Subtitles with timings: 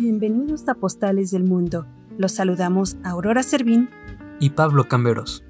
[0.00, 1.86] Bienvenidos a Postales del Mundo.
[2.16, 3.88] Los saludamos Aurora Servín
[4.38, 5.44] y Pablo Camberos.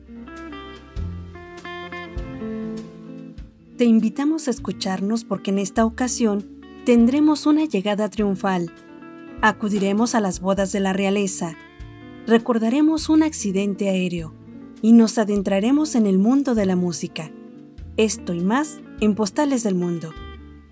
[3.76, 6.59] Te invitamos a escucharnos porque en esta ocasión
[6.90, 8.74] tendremos una llegada triunfal.
[9.42, 11.56] Acudiremos a las bodas de la realeza,
[12.26, 14.34] recordaremos un accidente aéreo
[14.82, 17.30] y nos adentraremos en el mundo de la música.
[17.96, 20.12] Esto y más en Postales del Mundo.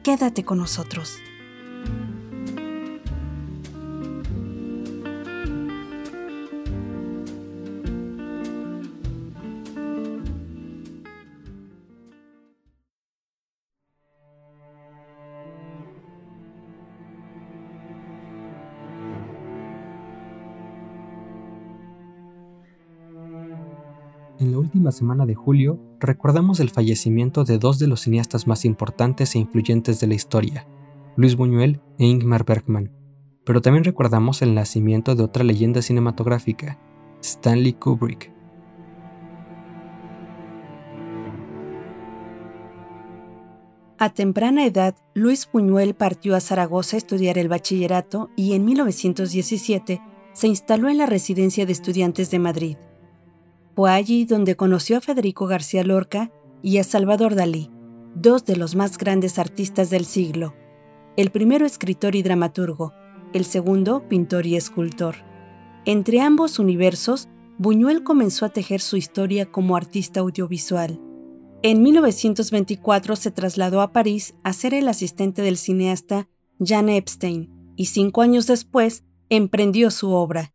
[0.03, 1.19] Quédate con nosotros.
[24.89, 29.39] Última semana de julio, recordamos el fallecimiento de dos de los cineastas más importantes e
[29.39, 30.67] influyentes de la historia,
[31.17, 32.91] Luis Buñuel e Ingmar Bergman,
[33.45, 36.79] pero también recordamos el nacimiento de otra leyenda cinematográfica,
[37.21, 38.33] Stanley Kubrick.
[43.99, 50.01] A temprana edad, Luis Buñuel partió a Zaragoza a estudiar el bachillerato y en 1917
[50.33, 52.77] se instaló en la Residencia de Estudiantes de Madrid.
[53.79, 56.33] Fue allí donde conoció a Federico García Lorca
[56.65, 57.71] y a Salvador Dalí,
[58.17, 60.57] dos de los más grandes artistas del siglo.
[61.17, 62.93] El primero escritor y dramaturgo,
[63.33, 65.15] el segundo pintor y escultor.
[65.85, 71.01] Entre ambos universos, Buñuel comenzó a tejer su historia como artista audiovisual.
[71.63, 77.85] En 1924 se trasladó a París a ser el asistente del cineasta Jan Epstein y
[77.85, 80.53] cinco años después emprendió su obra,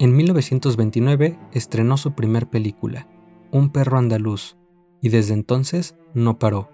[0.00, 3.06] En 1929 estrenó su primer película,
[3.50, 4.56] Un perro andaluz,
[5.02, 6.70] y desde entonces no paró.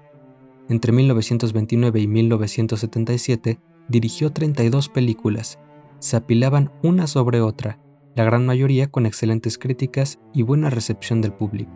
[0.69, 5.59] Entre 1929 y 1977 dirigió 32 películas.
[5.98, 7.81] Se apilaban una sobre otra,
[8.14, 11.72] la gran mayoría con excelentes críticas y buena recepción del público.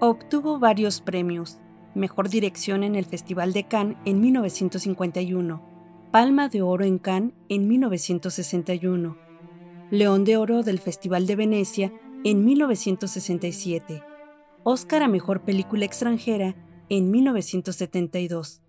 [0.00, 1.60] Obtuvo varios premios.
[1.94, 5.62] Mejor dirección en el Festival de Cannes en 1951,
[6.12, 9.25] Palma de Oro en Cannes en 1961
[9.90, 11.92] León de Oro del Festival de Venecia
[12.24, 14.02] en 1967,
[14.64, 16.56] Oscar a Mejor Película Extranjera
[16.88, 18.62] en 1972,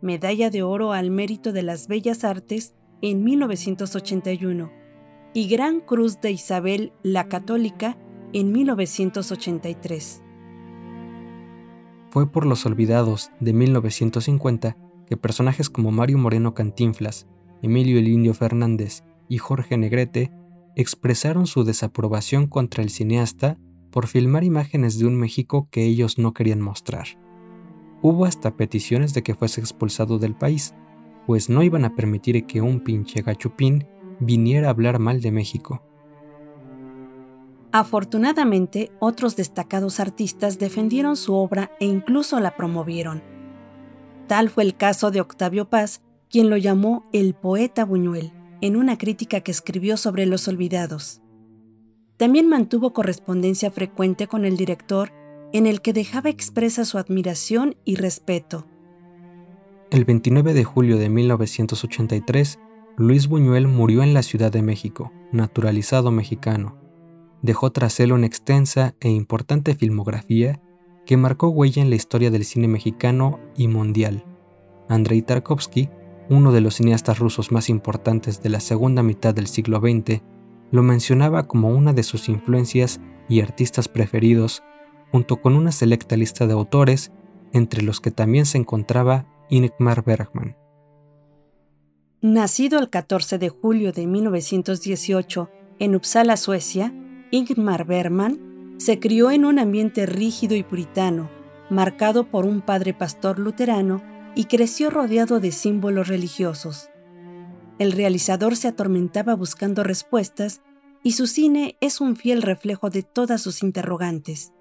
[0.00, 4.70] Medalla de Oro al Mérito de las Bellas Artes en 1981
[5.34, 7.98] y Gran Cruz de Isabel la Católica
[8.32, 10.22] en 1983.
[12.10, 14.76] Fue por Los Olvidados de 1950
[15.08, 17.26] que personajes como Mario Moreno Cantinflas,
[17.60, 20.30] Emilio el Indio Fernández y Jorge Negrete
[20.76, 23.58] expresaron su desaprobación contra el cineasta
[23.90, 27.06] por filmar imágenes de un México que ellos no querían mostrar.
[28.02, 30.74] Hubo hasta peticiones de que fuese expulsado del país,
[31.26, 33.86] pues no iban a permitir que un pinche gachupín
[34.20, 35.82] viniera a hablar mal de México.
[37.72, 43.22] Afortunadamente, otros destacados artistas defendieron su obra e incluso la promovieron.
[44.26, 48.98] Tal fue el caso de Octavio Paz, quien lo llamó el poeta Buñuel en una
[48.98, 51.22] crítica que escribió sobre Los Olvidados.
[52.16, 55.12] También mantuvo correspondencia frecuente con el director
[55.52, 58.66] en el que dejaba expresa su admiración y respeto.
[59.90, 62.58] El 29 de julio de 1983,
[62.96, 66.78] Luis Buñuel murió en la Ciudad de México, naturalizado mexicano.
[67.42, 70.60] Dejó tras él una extensa e importante filmografía
[71.06, 74.24] que marcó huella en la historia del cine mexicano y mundial.
[74.88, 75.88] Andrei Tarkovsky
[76.30, 80.22] uno de los cineastas rusos más importantes de la segunda mitad del siglo XX,
[80.70, 84.62] lo mencionaba como una de sus influencias y artistas preferidos,
[85.10, 87.10] junto con una selecta lista de autores,
[87.52, 90.56] entre los que también se encontraba Ingmar Bergman.
[92.22, 95.50] Nacido el 14 de julio de 1918
[95.80, 96.94] en Uppsala, Suecia,
[97.32, 101.28] Ingmar Bergman se crió en un ambiente rígido y puritano,
[101.70, 106.90] marcado por un padre pastor luterano y creció rodeado de símbolos religiosos.
[107.78, 110.60] El realizador se atormentaba buscando respuestas
[111.02, 114.52] y su cine es un fiel reflejo de todas sus interrogantes.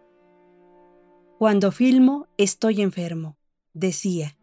[1.38, 3.38] Cuando filmo, estoy enfermo,
[3.74, 4.38] decía.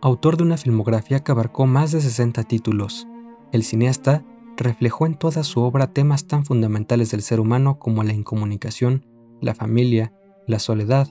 [0.00, 3.08] Autor de una filmografía que abarcó más de 60 títulos,
[3.52, 4.24] el cineasta
[4.56, 9.04] reflejó en toda su obra temas tan fundamentales del ser humano como la incomunicación,
[9.40, 10.12] la familia,
[10.46, 11.08] la soledad,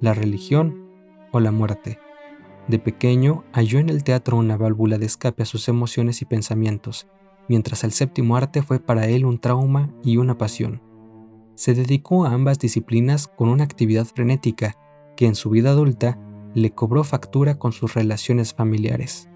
[0.00, 0.87] la religión
[1.32, 1.98] o la muerte.
[2.68, 7.08] De pequeño halló en el teatro una válvula de escape a sus emociones y pensamientos,
[7.48, 10.82] mientras el séptimo arte fue para él un trauma y una pasión.
[11.54, 14.76] Se dedicó a ambas disciplinas con una actividad frenética
[15.16, 16.18] que en su vida adulta
[16.54, 19.28] le cobró factura con sus relaciones familiares.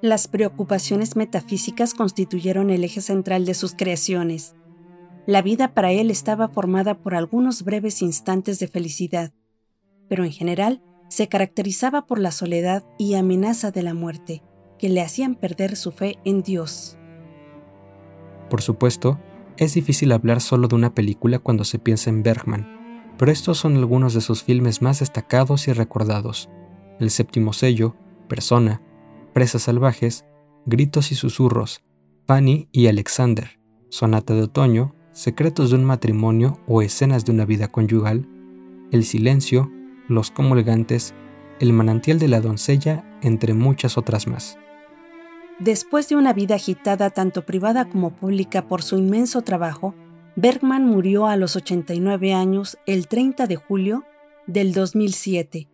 [0.00, 4.54] Las preocupaciones metafísicas constituyeron el eje central de sus creaciones.
[5.26, 9.32] La vida para él estaba formada por algunos breves instantes de felicidad,
[10.08, 14.42] pero en general se caracterizaba por la soledad y amenaza de la muerte,
[14.78, 16.98] que le hacían perder su fe en Dios.
[18.50, 19.18] Por supuesto,
[19.56, 23.76] es difícil hablar solo de una película cuando se piensa en Bergman, pero estos son
[23.76, 26.48] algunos de sus filmes más destacados y recordados.
[27.00, 27.96] El séptimo sello,
[28.28, 28.80] Persona,
[29.32, 30.24] Presas Salvajes,
[30.66, 31.82] Gritos y Susurros,
[32.26, 33.58] Fanny y Alexander,
[33.88, 38.28] Sonata de Otoño, Secretos de un matrimonio o Escenas de una vida conyugal,
[38.92, 39.72] El Silencio,
[40.08, 41.14] Los Comulgantes,
[41.60, 44.58] El manantial de la doncella, entre muchas otras más.
[45.58, 49.94] Después de una vida agitada tanto privada como pública por su inmenso trabajo,
[50.34, 54.04] Bergman murió a los 89 años el 30 de julio
[54.46, 55.68] del 2007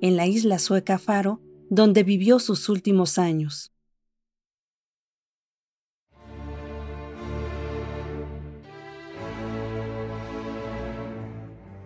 [0.00, 3.72] en la isla sueca Faro, donde vivió sus últimos años.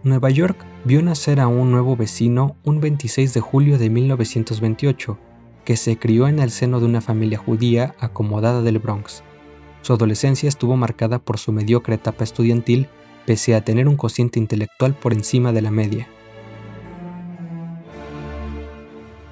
[0.04, 5.18] Nueva York vio nacer a un nuevo vecino un 26 de julio de 1928,
[5.64, 9.22] que se crió en el seno de una familia judía acomodada del Bronx.
[9.80, 12.88] Su adolescencia estuvo marcada por su mediocre etapa estudiantil,
[13.24, 16.06] pese a tener un cociente intelectual por encima de la media.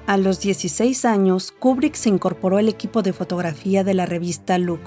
[0.07, 4.81] A los 16 años, Kubrick se incorporó al equipo de fotografía de la revista Look.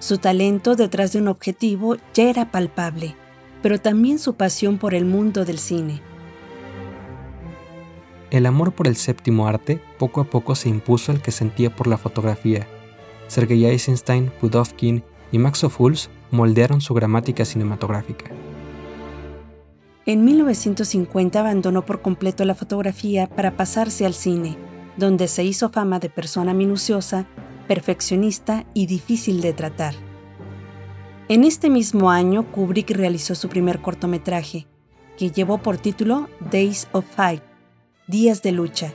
[0.00, 3.14] Su talento detrás de un objetivo ya era palpable,
[3.66, 6.00] pero también su pasión por el mundo del cine.
[8.30, 11.88] El amor por el séptimo arte poco a poco se impuso al que sentía por
[11.88, 12.68] la fotografía.
[13.26, 15.02] Sergei Eisenstein, Pudovkin
[15.32, 18.30] y Max Ophuls moldearon su gramática cinematográfica.
[20.06, 24.56] En 1950 abandonó por completo la fotografía para pasarse al cine,
[24.96, 27.26] donde se hizo fama de persona minuciosa,
[27.66, 30.05] perfeccionista y difícil de tratar.
[31.28, 34.68] En este mismo año, Kubrick realizó su primer cortometraje,
[35.18, 37.42] que llevó por título Days of Fight,
[38.06, 38.92] Días de Lucha,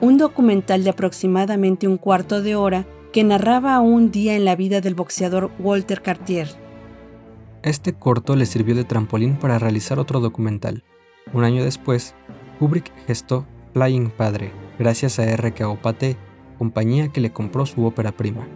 [0.00, 4.80] un documental de aproximadamente un cuarto de hora que narraba un día en la vida
[4.80, 6.48] del boxeador Walter Cartier.
[7.64, 10.84] Este corto le sirvió de trampolín para realizar otro documental.
[11.32, 12.14] Un año después,
[12.60, 15.68] Kubrick gestó Flying Padre, gracias a R.K.
[15.68, 16.16] Opate,
[16.58, 18.46] compañía que le compró su ópera prima.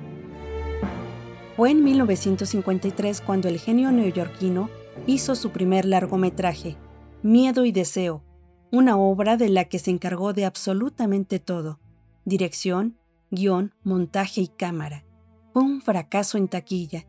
[1.57, 4.69] Fue en 1953 cuando el genio neoyorquino
[5.07, 6.77] hizo su primer largometraje,
[7.23, 8.23] Miedo y Deseo,
[8.71, 11.81] una obra de la que se encargó de absolutamente todo,
[12.25, 12.99] dirección,
[13.31, 15.05] guion, montaje y cámara.
[15.53, 17.07] Fue un fracaso en taquilla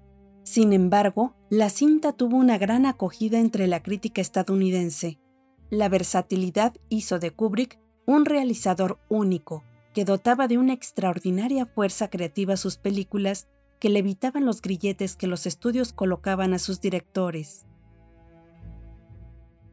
[0.47, 5.19] sin embargo, la cinta tuvo una gran acogida entre la crítica estadounidense.
[5.69, 12.55] La versatilidad hizo de Kubrick un realizador único, que dotaba de una extraordinaria fuerza creativa
[12.55, 13.49] sus películas
[13.79, 17.65] que le evitaban los grilletes que los estudios colocaban a sus directores.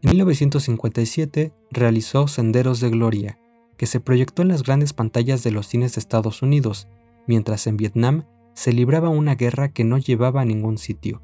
[0.02, 3.38] En 1957 realizó Senderos de Gloria,
[3.76, 6.88] que se proyectó en las grandes pantallas de los cines de Estados Unidos,
[7.26, 8.24] mientras en Vietnam
[8.54, 11.22] se libraba una guerra que no llevaba a ningún sitio.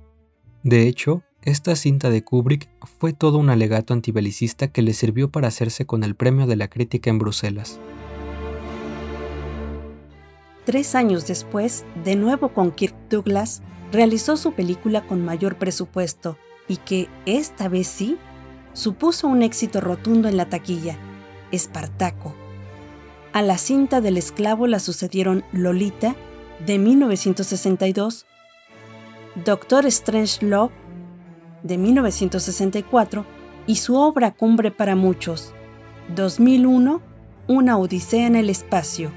[0.62, 5.49] De hecho, esta cinta de Kubrick fue todo un alegato antibelicista que le sirvió para
[5.49, 7.81] hacerse con el premio de la crítica en Bruselas.
[10.64, 13.62] Tres años después, de nuevo con Kirk Douglas,
[13.93, 16.37] realizó su película con mayor presupuesto
[16.69, 18.19] y que, esta vez sí,
[18.73, 20.97] supuso un éxito rotundo en la taquilla,
[21.50, 22.35] Espartaco.
[23.33, 26.14] A la cinta del esclavo la sucedieron Lolita
[26.64, 28.26] de 1962,
[29.45, 30.73] Doctor Strange Love
[31.62, 33.25] de 1964
[33.67, 35.52] y su obra cumbre para muchos,
[36.14, 37.00] 2001,
[37.47, 39.12] Una Odisea en el Espacio.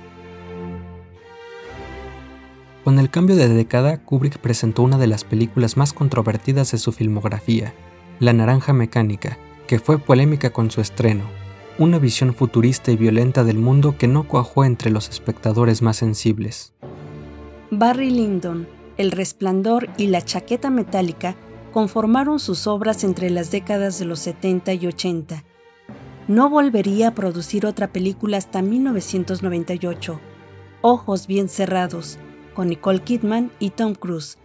[2.84, 6.92] Con el cambio de década, Kubrick presentó una de las películas más controvertidas de su
[6.92, 7.74] filmografía,
[8.20, 9.38] La Naranja Mecánica,
[9.68, 11.24] que fue polémica con su estreno,
[11.80, 16.74] una visión futurista y violenta del mundo que no cuajó entre los espectadores más sensibles.
[17.72, 21.38] Barry Lyndon, El Resplandor y La Chaqueta Metálica
[21.72, 25.46] conformaron sus obras entre las décadas de los 70 y 80.
[26.28, 30.20] No volvería a producir otra película hasta 1998,
[30.86, 32.20] Ojos bien cerrados,
[32.54, 34.38] con Nicole Kidman y Tom Cruise.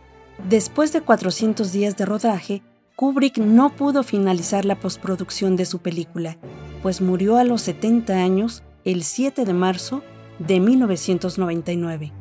[0.49, 2.63] Después de 400 días de rodaje,
[2.97, 6.39] Kubrick no pudo finalizar la postproducción de su película
[6.83, 10.03] pues murió a los 70 años el 7 de marzo
[10.39, 12.13] de 1999.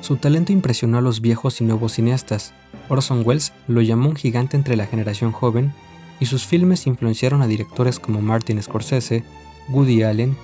[0.00, 2.52] Su talento impresionó a los viejos y nuevos cineastas.
[2.88, 5.72] Orson Welles lo llamó un gigante entre la generación joven
[6.20, 9.24] y sus filmes influenciaron a directores como Martin Scorsese,
[9.68, 10.36] Woody Allen,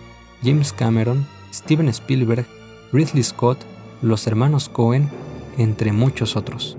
[0.43, 2.47] James Cameron, Steven Spielberg,
[2.93, 3.59] Ridley Scott,
[4.03, 5.09] los hermanos Cohen,
[5.57, 6.77] entre muchos otros.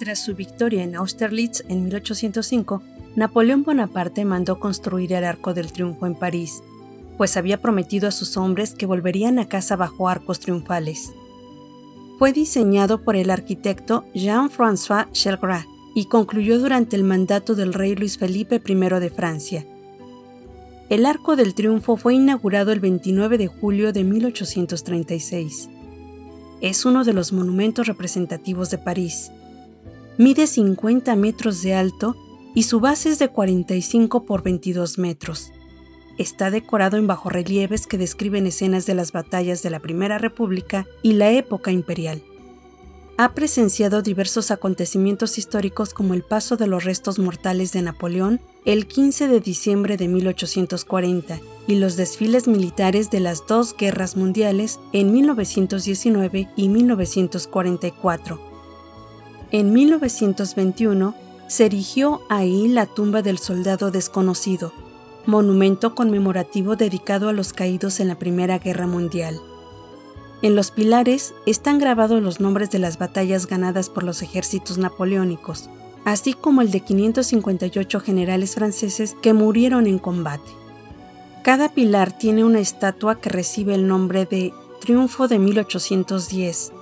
[0.00, 2.82] Tras su victoria en Austerlitz en 1805,
[3.16, 6.62] Napoleón Bonaparte mandó construir el Arco del Triunfo en París,
[7.16, 11.15] pues había prometido a sus hombres que volverían a casa bajo arcos triunfales.
[12.18, 18.18] Fue diseñado por el arquitecto Jean-François Chelgras y concluyó durante el mandato del rey Luis
[18.18, 19.66] Felipe I de Francia.
[20.88, 25.68] El Arco del Triunfo fue inaugurado el 29 de julio de 1836.
[26.60, 29.30] Es uno de los monumentos representativos de París
[30.18, 32.16] Mide 50 metros de alto
[32.54, 35.52] y su base es de 45 por 22 metros.
[36.18, 41.12] Está decorado en bajorrelieves que describen escenas de las batallas de la Primera República y
[41.12, 42.22] la época imperial.
[43.18, 48.86] Ha presenciado diversos acontecimientos históricos como el paso de los restos mortales de Napoleón el
[48.86, 55.12] 15 de diciembre de 1840 y los desfiles militares de las dos guerras mundiales en
[55.12, 58.56] 1919 y 1944
[59.52, 61.14] en 1921
[61.46, 64.72] se erigió ahí la tumba del soldado desconocido,
[65.26, 69.40] monumento conmemorativo dedicado a los caídos en la Primera Guerra Mundial.
[70.42, 75.68] En los pilares están grabados los nombres de las batallas ganadas por los ejércitos napoleónicos,
[76.04, 80.50] así como el de 558 generales franceses que murieron en combate.
[81.42, 86.72] Cada pilar tiene una estatua que recibe el nombre de Triunfo de 1810,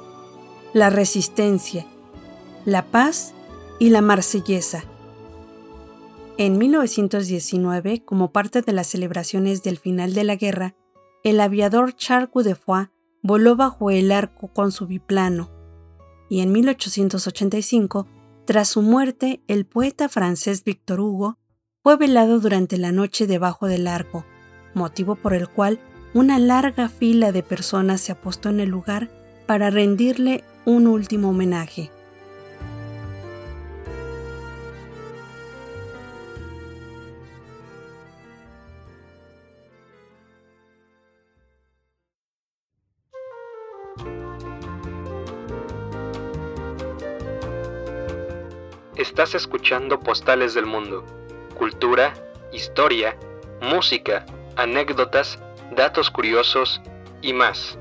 [0.72, 1.86] La Resistencia,
[2.64, 3.34] la Paz
[3.78, 4.84] y la Marsellesa.
[6.36, 10.74] En 1919, como parte de las celebraciones del final de la guerra,
[11.22, 12.88] el aviador Charles Godefroy
[13.22, 15.52] voló bajo el arco con su biplano,
[16.28, 18.08] y en 1885,
[18.46, 21.38] tras su muerte, el poeta francés Victor Hugo
[21.84, 24.24] fue velado durante la noche debajo del arco,
[24.74, 25.78] motivo por el cual
[26.14, 29.08] una larga fila de personas se apostó en el lugar
[29.46, 31.92] para rendirle un último homenaje.
[49.14, 51.04] Estás escuchando Postales del Mundo.
[51.56, 52.14] Cultura,
[52.52, 53.16] historia,
[53.62, 55.38] música, anécdotas,
[55.76, 56.82] datos curiosos
[57.22, 57.78] y más.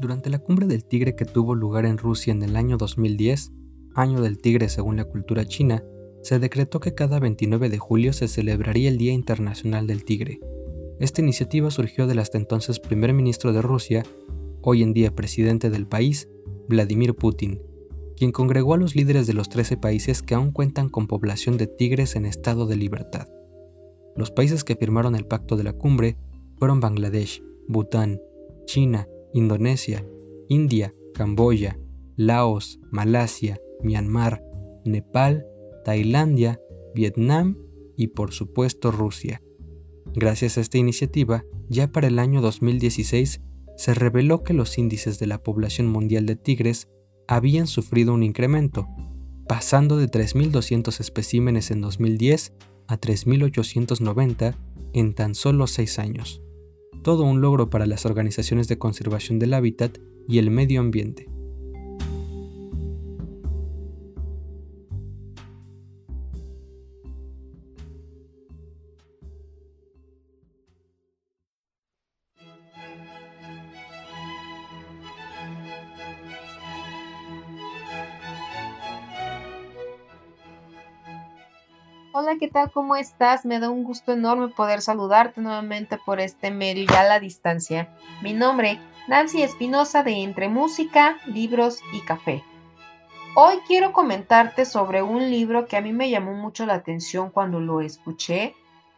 [0.00, 3.52] Durante la cumbre del tigre que tuvo lugar en Rusia en el año 2010,
[3.94, 5.84] año del tigre según la cultura china,
[6.20, 10.40] se decretó que cada 29 de julio se celebraría el Día Internacional del Tigre,
[11.00, 14.04] esta iniciativa surgió del hasta entonces primer ministro de Rusia,
[14.62, 16.28] hoy en día presidente del país,
[16.68, 17.60] Vladimir Putin,
[18.16, 21.66] quien congregó a los líderes de los 13 países que aún cuentan con población de
[21.66, 23.28] tigres en estado de libertad.
[24.16, 26.16] Los países que firmaron el pacto de la cumbre
[26.58, 28.20] fueron Bangladesh, Bután,
[28.66, 30.06] China, Indonesia,
[30.48, 31.78] India, Camboya,
[32.16, 34.42] Laos, Malasia, Myanmar,
[34.84, 35.46] Nepal,
[35.84, 36.60] Tailandia,
[36.94, 37.58] Vietnam
[37.96, 39.42] y por supuesto Rusia.
[40.14, 43.40] Gracias a esta iniciativa, ya para el año 2016
[43.76, 46.88] se reveló que los índices de la población mundial de tigres
[47.26, 48.86] habían sufrido un incremento,
[49.48, 52.52] pasando de 3.200 especímenes en 2010
[52.86, 54.54] a 3.890
[54.92, 56.42] en tan solo seis años.
[57.02, 61.28] Todo un logro para las organizaciones de conservación del hábitat y el medio ambiente.
[82.44, 82.70] ¿Qué tal?
[82.70, 83.46] ¿Cómo estás?
[83.46, 87.96] Me da un gusto enorme poder saludarte nuevamente por este medio y a la distancia.
[88.20, 92.44] Mi nombre, Nancy Espinosa de Entre Música, Libros y Café.
[93.34, 97.60] Hoy quiero comentarte sobre un libro que a mí me llamó mucho la atención cuando
[97.60, 98.54] lo escuché.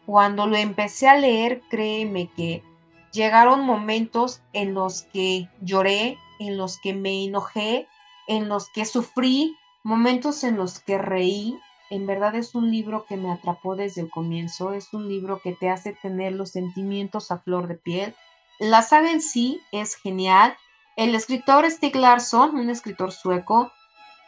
[0.07, 2.65] Cuando lo empecé a leer, créeme que
[3.12, 7.87] llegaron momentos en los que lloré, en los que me enojé,
[8.26, 11.57] en los que sufrí, momentos en los que reí.
[11.90, 15.52] En verdad es un libro que me atrapó desde el comienzo, es un libro que
[15.52, 18.14] te hace tener los sentimientos a flor de piel.
[18.59, 20.57] La saga en sí es genial.
[20.97, 23.71] El escritor Stig Larsson, un escritor sueco,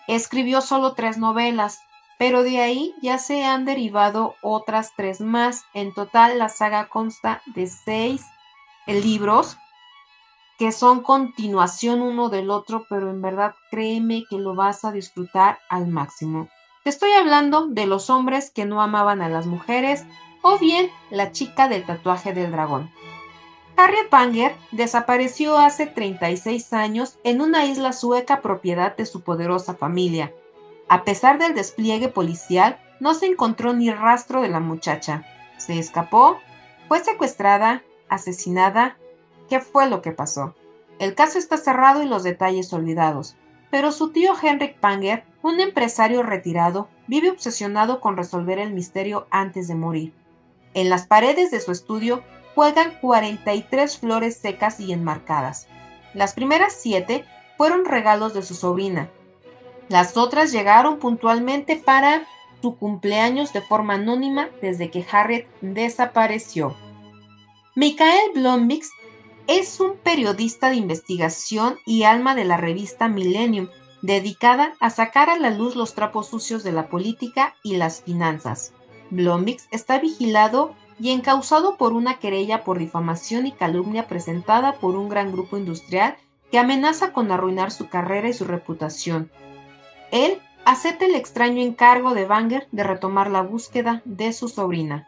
[0.07, 1.81] escribió solo tres novelas,
[2.19, 5.65] pero de ahí ya se han derivado otras tres más.
[5.75, 8.25] En total la saga consta de seis
[8.87, 9.57] libros
[10.59, 15.59] que son continuación uno del otro, pero en verdad créeme que lo vas a disfrutar
[15.69, 16.49] al máximo.
[16.85, 20.05] Te estoy hablando de los hombres que no amaban a las mujeres
[20.43, 22.91] o bien la chica del tatuaje del dragón.
[23.77, 30.33] Harriet Banger desapareció hace 36 años en una isla sueca propiedad de su poderosa familia.
[30.89, 35.25] A pesar del despliegue policial, no se encontró ni rastro de la muchacha.
[35.59, 36.39] Se escapó,
[36.89, 38.97] fue secuestrada, asesinada
[39.49, 40.55] qué fue lo que pasó.
[40.99, 43.37] El caso está cerrado y los detalles olvidados,
[43.71, 49.69] pero su tío Henrik Panger, un empresario retirado, vive obsesionado con resolver el misterio antes
[49.69, 50.13] de morir.
[50.75, 52.23] En las paredes de su estudio
[52.55, 55.69] juegan 43 flores secas y enmarcadas.
[56.15, 57.25] Las primeras siete
[57.57, 59.11] fueron regalos de su sobrina.
[59.89, 62.27] Las otras llegaron puntualmente para
[62.61, 66.75] su cumpleaños de forma anónima desde que Harriet desapareció.
[67.75, 68.91] Michael Blombix
[69.49, 73.69] es un periodista de investigación y alma de la revista Millennium,
[74.03, 78.75] dedicada a sacar a la luz los trapos sucios de la política y las finanzas.
[79.09, 85.09] Blombix está vigilado y encausado por una querella por difamación y calumnia presentada por un
[85.09, 86.17] gran grupo industrial
[86.53, 89.31] que amenaza con arruinar su carrera y su reputación.
[90.11, 95.08] Él acepta el extraño encargo de Banger de retomar la búsqueda de su sobrina.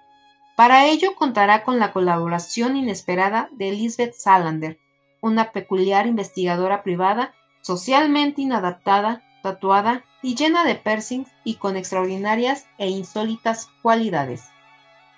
[0.61, 4.79] Para ello contará con la colaboración inesperada de Lisbeth Salander,
[5.23, 12.91] una peculiar investigadora privada, socialmente inadaptada, tatuada y llena de piercings y con extraordinarias e
[12.91, 14.51] insólitas cualidades.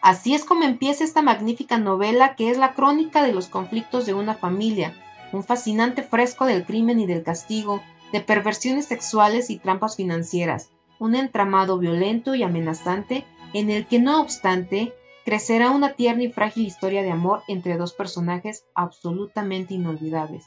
[0.00, 4.14] Así es como empieza esta magnífica novela que es la crónica de los conflictos de
[4.14, 4.94] una familia,
[5.33, 11.16] un fascinante fresco del crimen y del castigo, de perversiones sexuales y trampas financieras, un
[11.16, 13.24] entramado violento y amenazante
[13.55, 17.92] en el que no obstante crecerá una tierna y frágil historia de amor entre dos
[17.92, 20.44] personajes absolutamente inolvidables,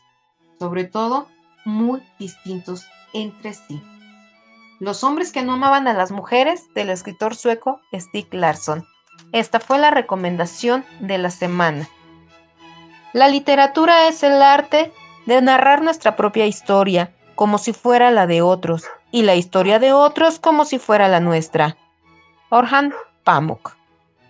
[0.60, 1.28] sobre todo
[1.66, 3.82] muy distintos entre sí.
[4.80, 8.86] Los hombres que no amaban a las mujeres del escritor sueco Stig Larsson.
[9.32, 11.88] Esta fue la recomendación de la semana.
[13.14, 14.92] La literatura es el arte
[15.26, 19.94] de narrar nuestra propia historia como si fuera la de otros y la historia de
[19.94, 21.78] otros como si fuera la nuestra.
[22.50, 23.78] Orhan Pamuk.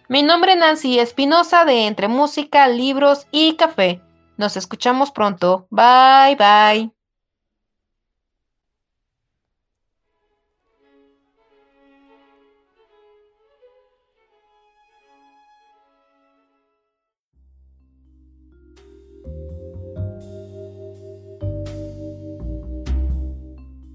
[0.07, 4.01] Mi nombre es Nancy Espinosa de Entre Música, Libros y Café.
[4.37, 5.67] Nos escuchamos pronto.
[5.71, 6.91] Bye bye.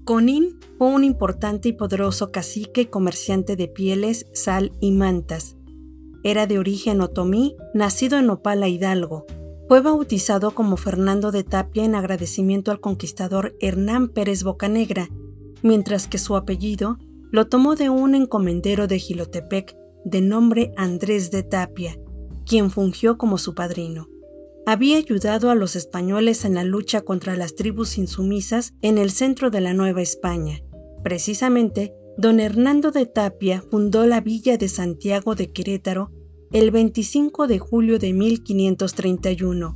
[0.03, 5.55] Conin fue un importante y poderoso cacique y comerciante de pieles, sal y mantas
[6.23, 9.25] era de origen otomí, nacido en Opala Hidalgo.
[9.67, 15.09] Fue bautizado como Fernando de Tapia en agradecimiento al conquistador Hernán Pérez Bocanegra,
[15.61, 16.97] mientras que su apellido
[17.31, 21.97] lo tomó de un encomendero de Gilotepec de nombre Andrés de Tapia,
[22.45, 24.09] quien fungió como su padrino.
[24.65, 29.49] Había ayudado a los españoles en la lucha contra las tribus insumisas en el centro
[29.49, 30.61] de la Nueva España.
[31.03, 36.11] Precisamente, Don Hernando de Tapia fundó la villa de Santiago de Querétaro
[36.51, 39.75] el 25 de julio de 1531,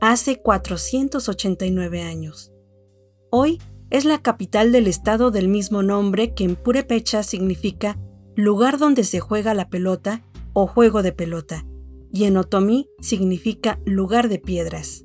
[0.00, 2.52] hace 489 años.
[3.32, 7.98] Hoy es la capital del estado del mismo nombre que en purepecha significa
[8.36, 11.66] lugar donde se juega la pelota o juego de pelota,
[12.12, 15.04] y en otomí significa lugar de piedras.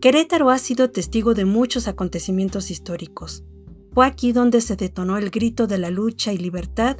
[0.00, 3.44] Querétaro ha sido testigo de muchos acontecimientos históricos
[3.94, 6.96] fue aquí donde se detonó el grito de la lucha y libertad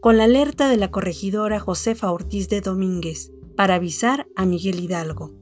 [0.00, 5.34] con la alerta de la corregidora Josefa Ortiz de Domínguez para avisar a Miguel Hidalgo.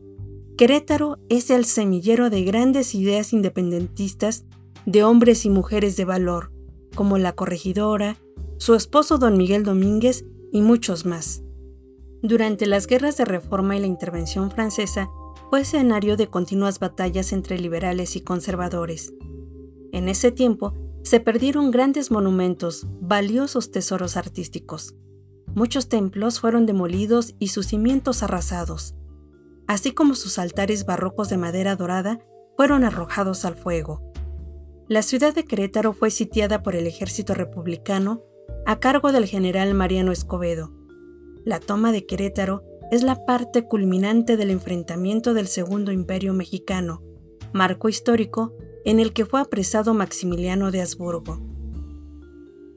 [0.57, 4.47] Querétaro es el semillero de grandes ideas independentistas
[4.87, 6.53] de hombres y mujeres de valor,
[6.95, 8.17] como la corregidora,
[8.57, 11.43] su esposo don Miguel Domínguez y muchos más.
[12.23, 15.11] Durante las guerras de reforma y la intervención francesa,
[15.51, 19.13] fue escenario de continuas batallas entre liberales y conservadores.
[19.93, 20.73] En ese tiempo,
[21.05, 24.95] se perdieron grandes monumentos, valiosos tesoros artísticos.
[25.55, 28.95] Muchos templos fueron demolidos y sus cimientos arrasados,
[29.67, 32.21] así como sus altares barrocos de madera dorada
[32.57, 34.11] fueron arrojados al fuego.
[34.87, 38.23] la ciudad de Querétaro fue sitiada por el ejército republicano
[38.67, 40.73] a cargo del general Mariano Escobedo.
[41.45, 47.03] La toma de Querétaro es la parte culminante del enfrentamiento del Segundo Imperio Mexicano,
[47.53, 51.41] marco histórico en el que fue apresado Maximiliano de Habsburgo.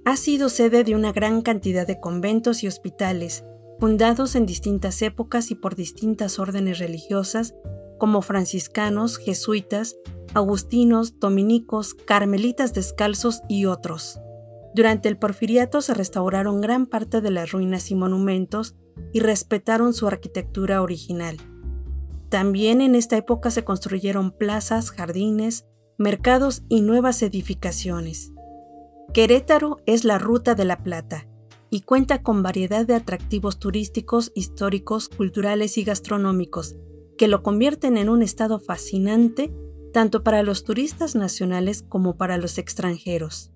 [0.06, 3.44] Ha sido sede de una gran cantidad de conventos y hospitales,
[3.80, 7.54] fundados en distintas épocas y por distintas órdenes religiosas
[8.00, 9.98] como franciscanos, jesuitas,
[10.34, 14.20] agustinos, dominicos, carmelitas descalzos y otros.
[14.74, 18.76] Durante el porfiriato se restauraron gran parte de las ruinas y monumentos
[19.14, 21.38] y respetaron su arquitectura original.
[22.30, 25.66] También en esta época se construyeron plazas, jardines,
[25.98, 28.32] mercados y nuevas edificaciones.
[29.14, 31.28] Querétaro es la ruta de la Plata
[31.72, 36.76] y cuenta con variedad de atractivos turísticos, históricos, culturales y gastronómicos,
[37.18, 39.52] que lo convierten en un estado fascinante
[39.92, 43.52] tanto para los turistas nacionales como para los extranjeros.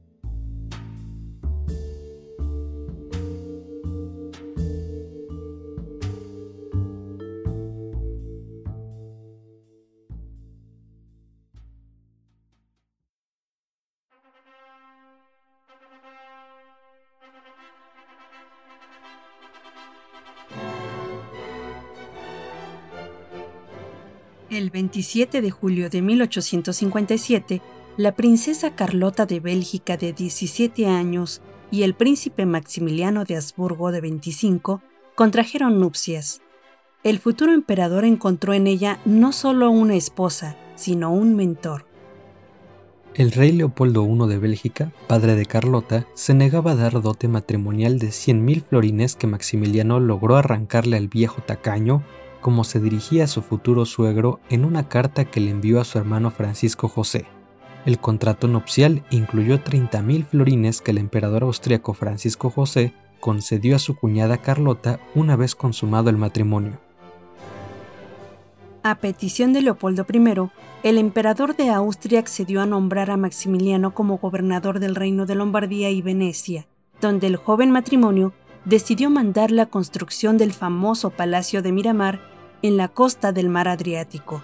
[24.81, 27.61] 27 de julio de 1857,
[27.97, 34.01] la princesa Carlota de Bélgica de 17 años y el príncipe Maximiliano de Habsburgo de
[34.01, 34.81] 25
[35.13, 36.41] contrajeron nupcias.
[37.03, 41.85] El futuro emperador encontró en ella no solo una esposa, sino un mentor.
[43.13, 47.99] El rey Leopoldo I de Bélgica, padre de Carlota, se negaba a dar dote matrimonial
[47.99, 52.03] de 100.000 florines que Maximiliano logró arrancarle al viejo tacaño
[52.41, 55.97] como se dirigía a su futuro suegro en una carta que le envió a su
[55.97, 57.25] hermano Francisco José.
[57.85, 63.95] El contrato nupcial incluyó 30.000 florines que el emperador austriaco Francisco José concedió a su
[63.95, 66.79] cuñada Carlota una vez consumado el matrimonio.
[68.83, 70.49] A petición de Leopoldo I,
[70.83, 75.91] el emperador de Austria accedió a nombrar a Maximiliano como gobernador del reino de Lombardía
[75.91, 76.67] y Venecia,
[76.99, 78.33] donde el joven matrimonio
[78.65, 82.30] decidió mandar la construcción del famoso Palacio de Miramar
[82.63, 84.43] en la costa del mar Adriático.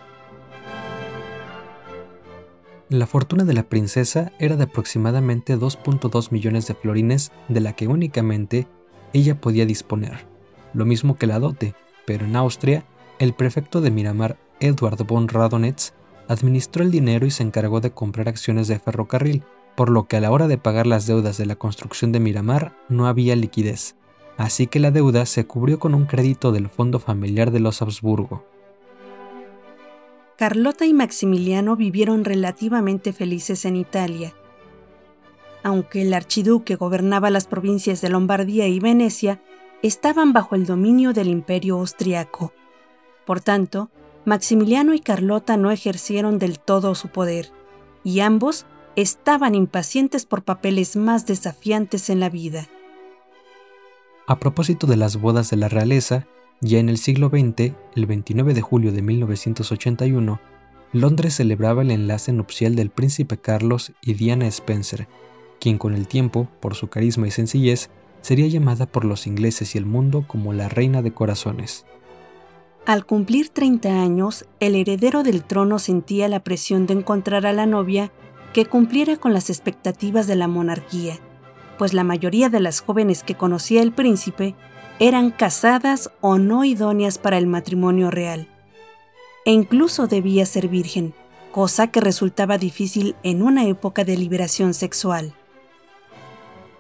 [2.90, 7.88] La fortuna de la princesa era de aproximadamente 2.2 millones de florines de la que
[7.88, 8.68] únicamente
[9.14, 10.26] ella podía disponer,
[10.74, 11.76] lo mismo que la dote,
[12.06, 12.86] pero en Austria,
[13.20, 15.94] el prefecto de Miramar, Edward von Radonetz,
[16.28, 19.44] administró el dinero y se encargó de comprar acciones de ferrocarril,
[19.76, 22.74] por lo que a la hora de pagar las deudas de la construcción de Miramar
[22.90, 23.96] no había liquidez
[24.38, 28.44] así que la deuda se cubrió con un crédito del fondo familiar de los Habsburgo.
[30.38, 34.34] Carlota y Maximiliano vivieron relativamente felices en Italia.
[35.64, 39.42] Aunque el archiduque gobernaba las provincias de Lombardía y Venecia,
[39.82, 42.54] estaban bajo el dominio del imperio austriaco.
[43.26, 43.90] Por tanto,
[44.26, 47.52] Maximiliano y Carlota no ejercieron del todo su poder,
[48.04, 52.68] y ambos estaban impacientes por papeles más desafiantes en la vida.
[54.30, 56.28] A propósito de las bodas de la realeza,
[56.60, 60.42] ya en el siglo XX, el 29 de julio de 1981,
[60.92, 65.08] Londres celebraba el enlace nupcial del príncipe Carlos y Diana Spencer,
[65.62, 69.78] quien con el tiempo, por su carisma y sencillez, sería llamada por los ingleses y
[69.78, 71.86] el mundo como la reina de corazones.
[72.86, 77.66] Al cumplir 30 años, el heredero del trono sentía la presión de encontrar a la
[77.66, 78.12] novia
[78.52, 81.18] que cumpliera con las expectativas de la monarquía
[81.78, 84.56] pues la mayoría de las jóvenes que conocía el príncipe
[85.00, 88.48] eran casadas o no idóneas para el matrimonio real.
[89.46, 91.14] E incluso debía ser virgen,
[91.52, 95.34] cosa que resultaba difícil en una época de liberación sexual.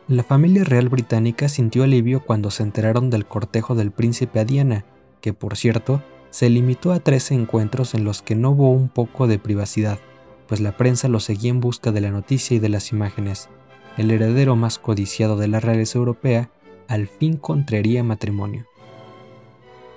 [0.08, 4.86] La familia real británica sintió alivio cuando se enteraron del cortejo del príncipe a Diana,
[5.22, 9.28] que por cierto se limitó a tres encuentros en los que no hubo un poco
[9.28, 10.00] de privacidad,
[10.48, 13.50] pues la prensa lo seguía en busca de la noticia y de las imágenes
[13.98, 16.50] el heredero más codiciado de la realeza europea,
[16.88, 18.66] al fin contraería matrimonio.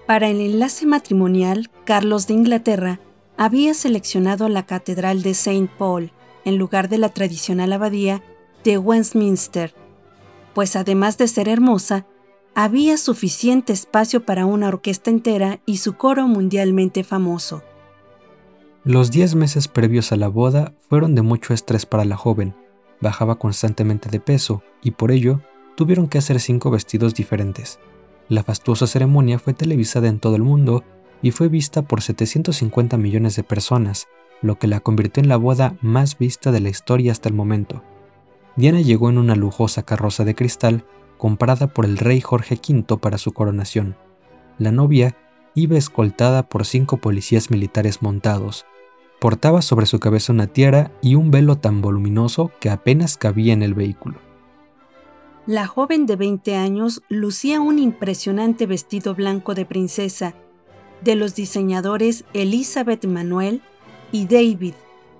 [0.06, 3.00] Para el enlace matrimonial, Carlos de Inglaterra
[3.36, 5.68] había seleccionado la Catedral de St.
[5.78, 6.12] Paul
[6.44, 8.22] en lugar de la tradicional abadía
[8.64, 9.74] de Westminster,
[10.54, 12.06] pues además de ser hermosa,
[12.54, 17.62] había suficiente espacio para una orquesta entera y su coro mundialmente famoso.
[18.84, 22.54] Los diez meses previos a la boda fueron de mucho estrés para la joven,
[23.00, 25.40] bajaba constantemente de peso y por ello
[25.76, 27.78] tuvieron que hacer cinco vestidos diferentes.
[28.28, 30.84] La fastuosa ceremonia fue televisada en todo el mundo
[31.22, 34.08] y fue vista por 750 millones de personas,
[34.42, 37.82] lo que la convirtió en la boda más vista de la historia hasta el momento.
[38.56, 40.84] Diana llegó en una lujosa carroza de cristal
[41.18, 43.96] comprada por el rey Jorge V para su coronación.
[44.58, 45.16] La novia
[45.54, 48.64] iba escoltada por cinco policías militares montados.
[49.20, 53.62] Portaba sobre su cabeza una tiara y un velo tan voluminoso que apenas cabía en
[53.62, 54.18] el vehículo.
[55.46, 60.34] La joven de 20 años lucía un impresionante vestido blanco de princesa
[61.02, 63.62] de los diseñadores Elizabeth Manuel
[64.12, 64.74] y David,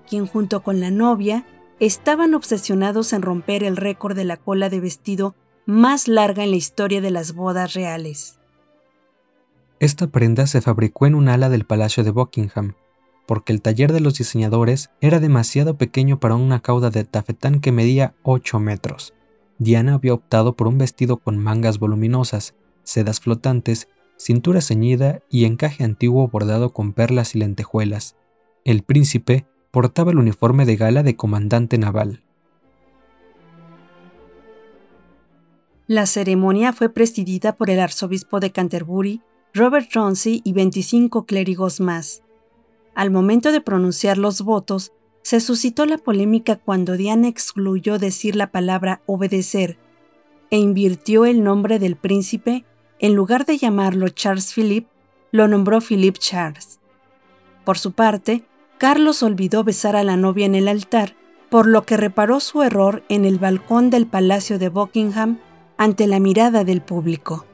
[0.09, 1.45] quien junto con la novia
[1.79, 5.35] estaban obsesionados en romper el récord de la cola de vestido
[5.67, 8.39] más larga en la historia de las bodas reales.
[9.79, 12.75] Esta prenda se fabricó en un ala del Palacio de Buckingham,
[13.31, 17.71] porque el taller de los diseñadores era demasiado pequeño para una cauda de tafetán que
[17.71, 19.15] medía 8 metros.
[19.61, 25.85] Diana había optado por un vestido con mangas voluminosas, sedas flotantes, cintura ceñida y encaje
[25.85, 28.17] antiguo bordado con perlas y lentejuelas.
[28.65, 32.25] El príncipe portaba el uniforme de gala de comandante naval.
[35.87, 39.23] La ceremonia fue presidida por el arzobispo de Canterbury,
[39.55, 42.25] Robert Roncy y 25 clérigos más.
[42.95, 48.51] Al momento de pronunciar los votos, se suscitó la polémica cuando Diana excluyó decir la
[48.51, 49.79] palabra obedecer
[50.51, 52.65] e invirtió el nombre del príncipe,
[52.99, 54.89] en lugar de llamarlo Charles Philip,
[55.31, 56.81] lo nombró Philip Charles.
[57.65, 58.45] Por su parte,
[58.79, 61.15] Carlos olvidó besar a la novia en el altar,
[61.51, 65.39] por lo que reparó su error en el balcón del Palacio de Buckingham
[65.77, 67.47] ante la mirada del público.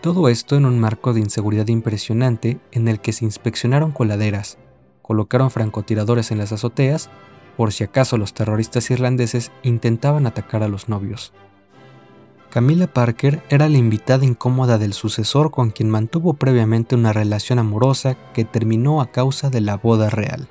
[0.00, 4.56] Todo esto en un marco de inseguridad impresionante en el que se inspeccionaron coladeras,
[5.02, 7.10] colocaron francotiradores en las azoteas
[7.58, 11.34] por si acaso los terroristas irlandeses intentaban atacar a los novios.
[12.48, 18.16] Camila Parker era la invitada incómoda del sucesor con quien mantuvo previamente una relación amorosa
[18.32, 20.48] que terminó a causa de la boda real.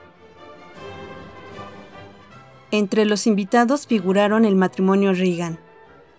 [2.69, 5.57] Entre los invitados figuraron el matrimonio Reagan,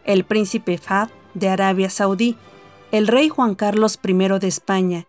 [0.05, 2.37] el príncipe Fahd de Arabia Saudí,
[2.93, 5.07] el rey Juan Carlos I de España,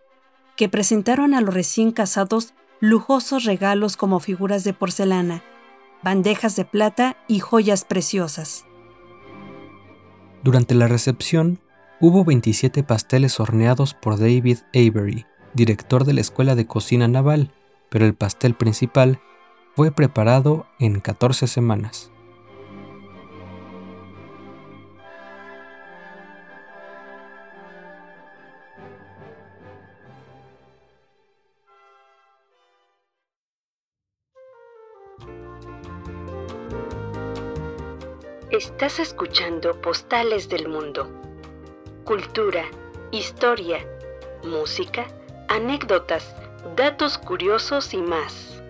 [0.55, 5.43] que presentaron a los recién casados lujosos regalos como figuras de porcelana,
[6.03, 8.65] bandejas de plata y joyas preciosas.
[10.43, 11.59] Durante la recepción,
[11.99, 17.51] hubo 27 pasteles horneados por David Avery, director de la Escuela de Cocina Naval,
[17.89, 19.19] pero el pastel principal
[19.75, 22.10] fue preparado en 14 semanas.
[38.51, 41.09] Estás escuchando Postales del Mundo.
[42.03, 42.65] Cultura,
[43.11, 43.79] historia,
[44.43, 45.07] música,
[45.47, 46.35] anécdotas,
[46.75, 48.61] datos curiosos y más.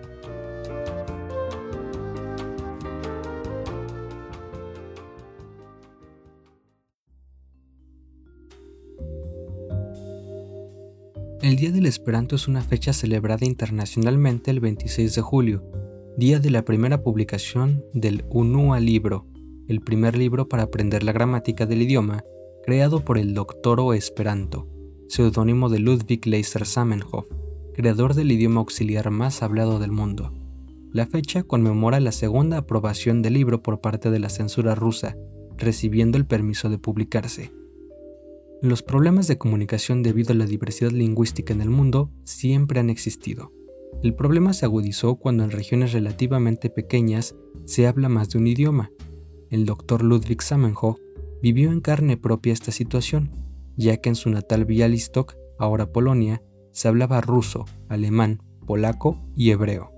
[11.42, 15.81] El Día del Esperanto es una fecha celebrada internacionalmente el 26 de julio,
[16.16, 19.26] día de la primera publicación del UNUA libro,
[19.66, 22.22] el primer libro para aprender la gramática del idioma,
[22.64, 24.68] creado por el Doctoro Esperanto,
[25.08, 27.26] seudónimo de Ludwig Leiser Samenhof,
[27.74, 30.34] creador del idioma auxiliar más hablado del mundo.
[30.92, 35.16] La fecha conmemora la segunda aprobación del libro por parte de la censura rusa,
[35.56, 37.52] recibiendo el permiso de publicarse.
[38.60, 43.50] Los problemas de comunicación debido a la diversidad lingüística en el mundo siempre han existido.
[44.02, 48.90] El problema se agudizó cuando en regiones relativamente pequeñas se habla más de un idioma,
[49.52, 50.98] el doctor Ludwig Samenhof
[51.42, 53.30] vivió en carne propia esta situación,
[53.76, 59.92] ya que en su natal Bialystok, ahora Polonia, se hablaba ruso, alemán, polaco y hebreo.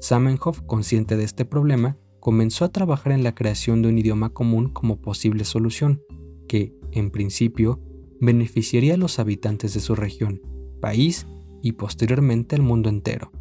[0.00, 4.70] Samenhof, consciente de este problema, comenzó a trabajar en la creación de un idioma común
[4.70, 6.02] como posible solución,
[6.48, 7.82] que, en principio,
[8.20, 10.40] beneficiaría a los habitantes de su región,
[10.80, 11.26] país
[11.66, 13.32] y posteriormente al mundo entero.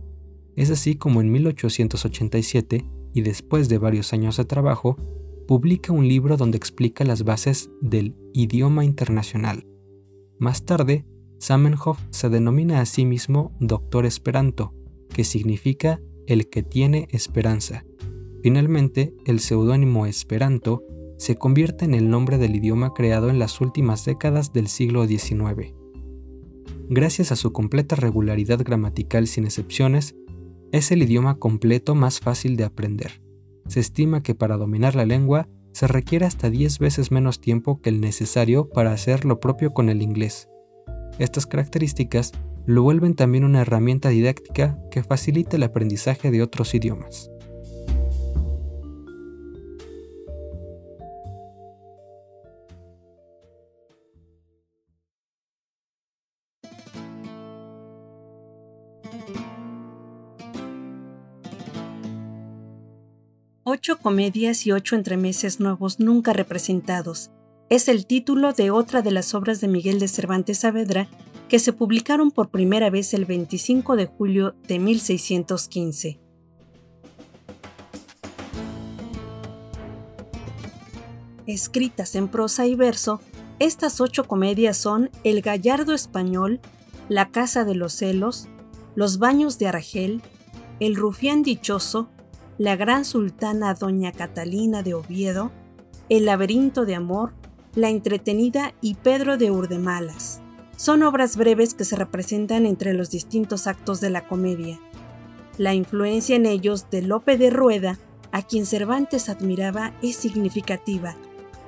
[0.55, 2.83] Es así como en 1887
[3.13, 4.97] y después de varios años de trabajo,
[5.47, 9.67] publica un libro donde explica las bases del idioma internacional.
[10.39, 11.05] Más tarde,
[11.37, 14.73] Samenhof se denomina a sí mismo Doctor Esperanto,
[15.09, 17.85] que significa el que tiene esperanza.
[18.41, 20.83] Finalmente, el seudónimo Esperanto
[21.19, 25.84] se convierte en el nombre del idioma creado en las últimas décadas del siglo XIX.
[26.89, 30.15] Gracias a su completa regularidad gramatical sin excepciones,
[30.71, 33.23] es el idioma completo más fácil de aprender.
[33.67, 37.89] Se estima que para dominar la lengua se requiere hasta 10 veces menos tiempo que
[37.89, 40.47] el necesario para hacer lo propio con el inglés.
[41.17, 42.31] Estas características
[42.67, 47.31] lo vuelven también una herramienta didáctica que facilita el aprendizaje de otros idiomas.
[63.75, 67.31] Ocho comedias y ocho entremeses nuevos nunca representados.
[67.69, 71.09] Es el título de otra de las obras de Miguel de Cervantes Saavedra
[71.49, 76.21] que se publicaron por primera vez el 25 de julio de 1615.
[81.45, 83.19] Escritas en prosa y verso,
[83.59, 86.61] estas ocho comedias son El Gallardo Español,
[87.09, 88.47] La Casa de los Celos,
[88.95, 90.21] Los Baños de Argel,
[90.79, 92.09] El Rufián Dichoso,
[92.57, 95.51] La Gran Sultana Doña Catalina de Oviedo,
[96.07, 97.33] El Laberinto de Amor,
[97.75, 100.41] La Entretenida y Pedro de Urdemalas.
[100.77, 104.79] Son obras breves que se representan entre los distintos actos de la comedia.
[105.57, 107.99] La influencia en ellos de Lope de Rueda,
[108.31, 111.17] a quien Cervantes admiraba, es significativa.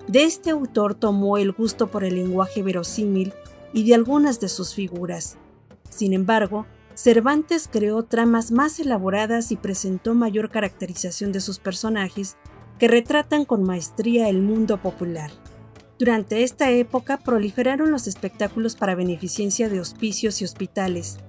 [0.07, 3.33] De este autor tomó el gusto por el lenguaje verosímil
[3.73, 5.37] y de algunas de sus figuras.
[5.89, 6.65] Sin embargo,
[6.97, 12.37] Cervantes creó tramas más elaboradas y presentó mayor caracterización de sus personajes
[12.79, 15.29] que retratan con maestría el mundo popular.
[15.99, 21.19] Durante esta época proliferaron los espectáculos para beneficencia de hospicios y hospitales,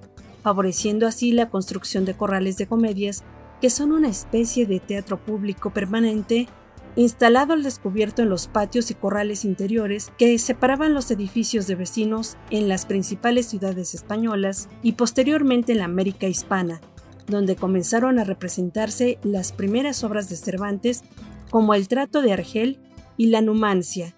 [0.41, 3.23] favoreciendo así la construcción de corrales de comedias,
[3.61, 6.49] que son una especie de teatro público permanente
[6.95, 12.37] instalado al descubierto en los patios y corrales interiores que separaban los edificios de vecinos
[12.49, 16.81] en las principales ciudades españolas y posteriormente en la América hispana,
[17.27, 21.03] donde comenzaron a representarse las primeras obras de Cervantes
[21.49, 22.79] como El trato de Argel
[23.17, 24.13] y La Numancia,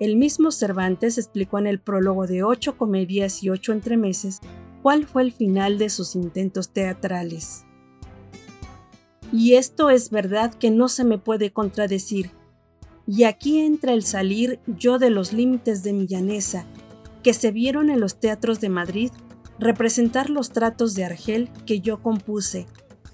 [0.00, 4.40] el mismo Cervantes explicó en el prólogo de ocho comedias y ocho entremeses
[4.82, 7.64] cuál fue el final de sus intentos teatrales.
[9.34, 12.30] Y esto es verdad que no se me puede contradecir.
[13.04, 16.66] Y aquí entra el salir yo de los límites de mi llaneza,
[17.24, 19.10] que se vieron en los teatros de Madrid
[19.58, 22.68] representar los tratos de Argel que yo compuse,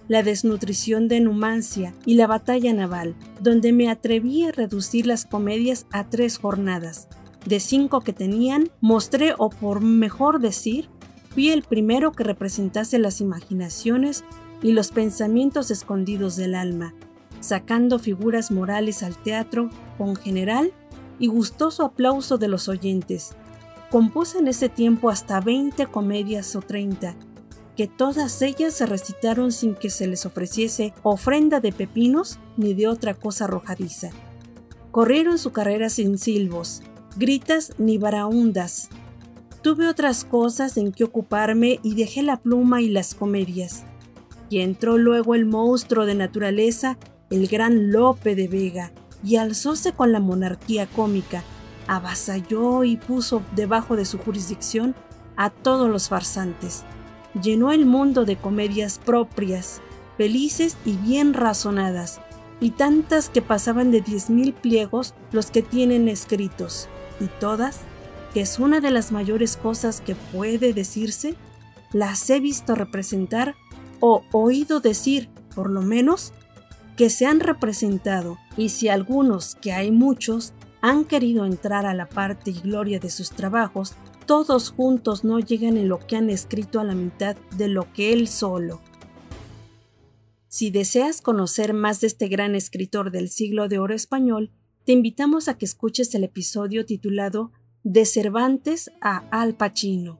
[0.09, 5.87] la desnutrición de Numancia y la batalla naval, donde me atreví a reducir las comedias
[5.91, 7.09] a tres jornadas.
[7.47, 10.91] De cinco que tenían, mostré, o por mejor decir,
[11.31, 14.23] fui el primero que representase las imaginaciones
[14.62, 16.94] y los pensamientos escondidos del alma,
[17.40, 20.73] sacando figuras morales al teatro con general
[21.18, 23.33] y gustoso aplauso de los oyentes.
[23.90, 27.16] Compuse en ese tiempo hasta 20 comedias o 30
[27.81, 32.88] que todas ellas se recitaron sin que se les ofreciese ofrenda de pepinos ni de
[32.88, 34.11] otra cosa arrojadiza.
[34.90, 36.83] Corrieron su carrera sin silbos,
[37.16, 38.90] gritas ni baraundas.
[39.62, 43.85] Tuve otras cosas en que ocuparme y dejé la pluma y las comedias.
[44.51, 46.99] Y entró luego el monstruo de naturaleza,
[47.31, 48.93] el gran Lope de Vega,
[49.25, 51.43] y alzóse con la monarquía cómica,
[51.87, 54.95] avasalló y puso debajo de su jurisdicción
[55.37, 56.85] a todos los farsantes.
[57.41, 59.81] Llenó el mundo de comedias propias,
[60.19, 62.21] felices y bien razonadas,
[62.61, 66.89] y tantas que pasaban de diez mil pliegos los que tienen escritos,
[67.21, 67.81] y todas,
[68.35, 71.37] que es una de las mayores cosas que puede decirse,
[71.93, 73.55] las he visto representar
[74.01, 76.33] o oído decir, por lo menos,
[76.97, 82.09] que se han representado, y si algunos, que hay muchos, han querido entrar a la
[82.09, 83.95] parte y gloria de sus trabajos,
[84.27, 88.13] todos juntos no llegan en lo que han escrito a la mitad de lo que
[88.13, 88.81] él solo.
[90.49, 94.53] Si deseas conocer más de este gran escritor del siglo de oro español,
[94.85, 100.20] te invitamos a que escuches el episodio titulado De Cervantes a Al Pacino.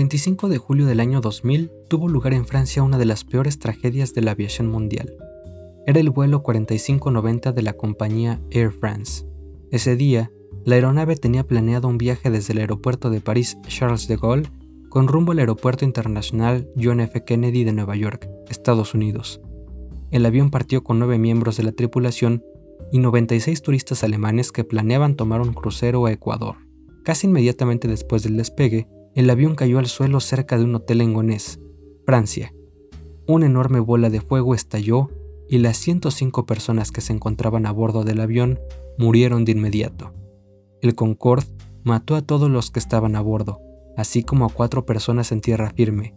[0.00, 4.14] 25 de julio del año 2000 tuvo lugar en Francia una de las peores tragedias
[4.14, 5.12] de la aviación mundial.
[5.86, 9.26] Era el vuelo 4590 de la compañía Air France.
[9.70, 10.30] Ese día,
[10.64, 14.50] la aeronave tenía planeado un viaje desde el aeropuerto de París Charles de Gaulle
[14.88, 17.22] con rumbo al aeropuerto internacional John F.
[17.22, 19.42] Kennedy de Nueva York, Estados Unidos.
[20.10, 22.42] El avión partió con nueve miembros de la tripulación
[22.90, 26.56] y 96 turistas alemanes que planeaban tomar un crucero a Ecuador.
[27.04, 31.14] Casi inmediatamente después del despegue, el avión cayó al suelo cerca de un hotel en
[31.14, 31.60] Gonés,
[32.06, 32.54] Francia.
[33.26, 35.10] Una enorme bola de fuego estalló
[35.48, 38.60] y las 105 personas que se encontraban a bordo del avión
[38.98, 40.12] murieron de inmediato.
[40.80, 41.46] El Concorde
[41.82, 43.60] mató a todos los que estaban a bordo,
[43.96, 46.14] así como a cuatro personas en tierra firme.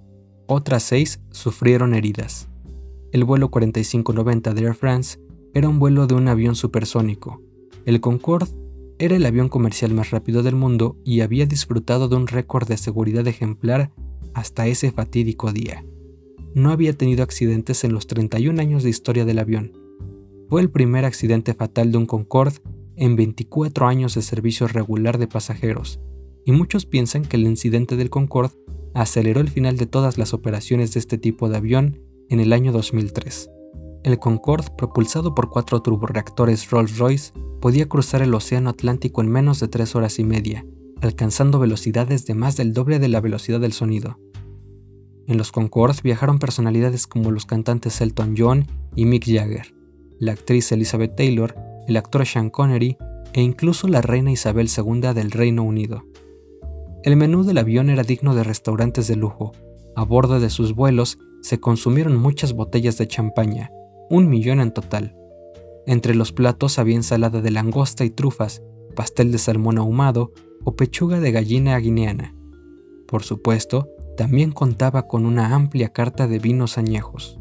[0.47, 2.47] Otras seis sufrieron heridas.
[3.11, 5.19] El vuelo 4590 de Air France
[5.53, 7.41] era un vuelo de un avión supersónico.
[7.85, 8.51] El Concorde
[9.03, 12.77] era el avión comercial más rápido del mundo y había disfrutado de un récord de
[12.77, 13.91] seguridad ejemplar
[14.33, 15.83] hasta ese fatídico día.
[16.53, 19.73] No había tenido accidentes en los 31 años de historia del avión.
[20.47, 22.59] Fue el primer accidente fatal de un Concorde
[22.95, 25.99] en 24 años de servicio regular de pasajeros,
[26.45, 28.55] y muchos piensan que el incidente del Concorde
[28.93, 31.99] aceleró el final de todas las operaciones de este tipo de avión
[32.29, 33.49] en el año 2003.
[34.03, 37.31] El Concorde, propulsado por cuatro turboreactores Rolls-Royce,
[37.61, 40.65] podía cruzar el Océano Atlántico en menos de tres horas y media,
[41.01, 44.19] alcanzando velocidades de más del doble de la velocidad del sonido.
[45.25, 49.73] En los Concorde viajaron personalidades como los cantantes Elton John y Mick Jagger,
[50.19, 51.55] la actriz Elizabeth Taylor,
[51.87, 52.97] el actor Sean Connery
[53.31, 56.03] e incluso la reina Isabel II del Reino Unido.
[57.03, 59.53] El menú del avión era digno de restaurantes de lujo.
[59.95, 63.71] A bordo de sus vuelos se consumieron muchas botellas de champaña,
[64.13, 65.17] un millón en total.
[65.87, 68.61] Entre los platos había ensalada de langosta y trufas,
[68.95, 70.33] pastel de salmón ahumado
[70.63, 72.35] o pechuga de gallina guineana.
[73.07, 77.39] Por supuesto, también contaba con una amplia carta de vinos añejos.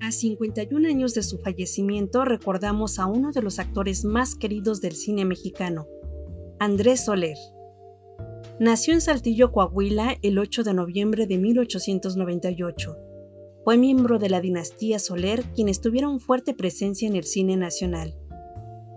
[0.00, 4.96] A 51 años de su fallecimiento recordamos a uno de los actores más queridos del
[4.96, 5.86] cine mexicano,
[6.58, 7.36] Andrés Soler.
[8.62, 12.96] Nació en Saltillo, Coahuila, el 8 de noviembre de 1898.
[13.64, 18.16] Fue miembro de la dinastía Soler, quienes tuvieron fuerte presencia en el cine nacional.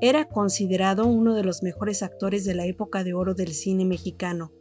[0.01, 4.51] Era considerado uno de los mejores actores de la época de oro del cine mexicano,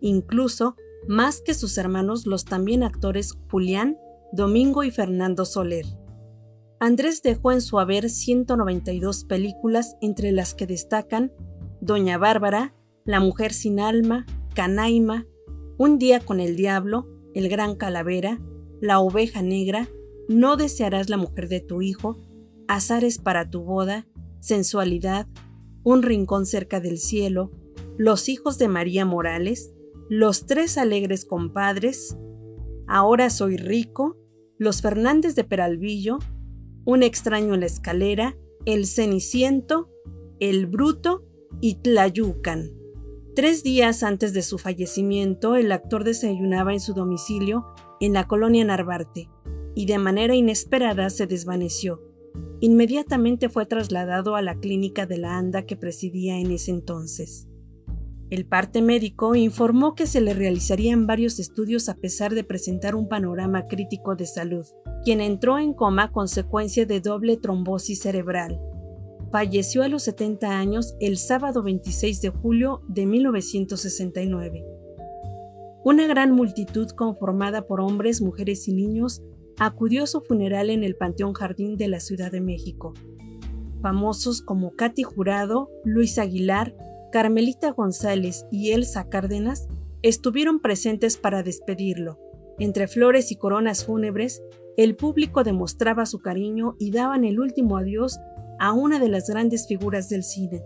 [0.00, 0.74] incluso
[1.06, 3.96] más que sus hermanos los también actores Julián,
[4.32, 5.86] Domingo y Fernando Soler.
[6.80, 11.32] Andrés dejó en su haber 192 películas entre las que destacan
[11.80, 14.26] Doña Bárbara, La Mujer sin Alma,
[14.58, 15.24] Canaima,
[15.78, 18.40] Un día con el diablo, El gran calavera,
[18.80, 19.88] La oveja negra,
[20.28, 22.18] No desearás la mujer de tu hijo,
[22.66, 24.08] Azares para tu boda,
[24.40, 25.28] Sensualidad,
[25.84, 27.52] Un rincón cerca del cielo,
[27.98, 29.72] Los hijos de María Morales,
[30.08, 32.18] Los tres alegres compadres,
[32.88, 34.16] Ahora soy rico,
[34.58, 36.18] Los Fernández de Peralvillo,
[36.84, 38.36] Un extraño en la escalera,
[38.66, 39.88] El ceniciento,
[40.40, 41.24] El bruto
[41.60, 42.77] y Tlayucan.
[43.38, 47.66] Tres días antes de su fallecimiento, el actor desayunaba en su domicilio
[48.00, 49.30] en la colonia Narvarte
[49.76, 52.02] y de manera inesperada se desvaneció.
[52.58, 57.46] Inmediatamente fue trasladado a la clínica de la ANDA que presidía en ese entonces.
[58.28, 63.06] El parte médico informó que se le realizarían varios estudios a pesar de presentar un
[63.06, 64.66] panorama crítico de salud,
[65.04, 68.60] quien entró en coma consecuencia de doble trombosis cerebral
[69.30, 74.64] falleció a los 70 años el sábado 26 de julio de 1969.
[75.84, 79.22] Una gran multitud conformada por hombres, mujeres y niños
[79.58, 82.94] acudió a su funeral en el Panteón Jardín de la Ciudad de México.
[83.82, 86.74] Famosos como Katy Jurado, Luis Aguilar,
[87.12, 89.68] Carmelita González y Elsa Cárdenas
[90.02, 92.18] estuvieron presentes para despedirlo.
[92.58, 94.42] Entre flores y coronas fúnebres,
[94.76, 98.18] el público demostraba su cariño y daban el último adiós
[98.58, 100.62] a una de las grandes figuras del cine.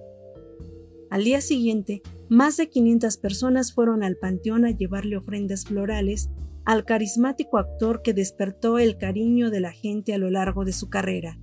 [1.11, 6.31] Al día siguiente, más de 500 personas fueron al panteón a llevarle ofrendas florales
[6.65, 10.89] al carismático actor que despertó el cariño de la gente a lo largo de su
[10.89, 11.39] carrera.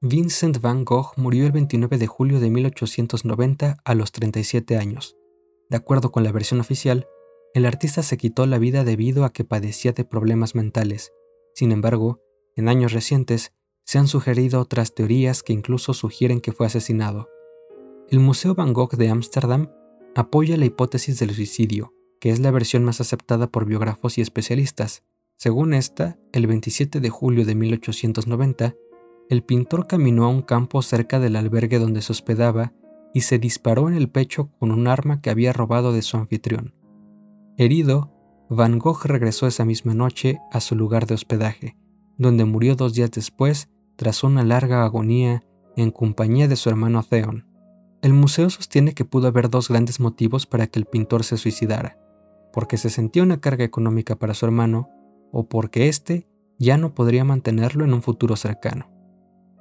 [0.00, 5.16] Vincent van Gogh murió el 29 de julio de 1890 a los 37 años.
[5.68, 7.08] De acuerdo con la versión oficial,
[7.54, 11.12] el artista se quitó la vida debido a que padecía de problemas mentales.
[11.54, 12.20] Sin embargo,
[12.54, 13.52] en años recientes
[13.84, 17.28] se han sugerido otras teorías que incluso sugieren que fue asesinado.
[18.10, 19.70] El Museo Van Gogh de Ámsterdam
[20.14, 25.02] apoya la hipótesis del suicidio, que es la versión más aceptada por biógrafos y especialistas.
[25.36, 28.74] Según esta, el 27 de julio de 1890,
[29.28, 32.72] el pintor caminó a un campo cerca del albergue donde se hospedaba
[33.16, 36.74] y se disparó en el pecho con un arma que había robado de su anfitrión.
[37.56, 38.12] Herido,
[38.50, 41.78] Van Gogh regresó esa misma noche a su lugar de hospedaje,
[42.18, 45.42] donde murió dos días después tras una larga agonía
[45.78, 47.46] en compañía de su hermano Theon.
[48.02, 51.98] El museo sostiene que pudo haber dos grandes motivos para que el pintor se suicidara,
[52.52, 54.90] porque se sentía una carga económica para su hermano
[55.32, 58.90] o porque éste ya no podría mantenerlo en un futuro cercano.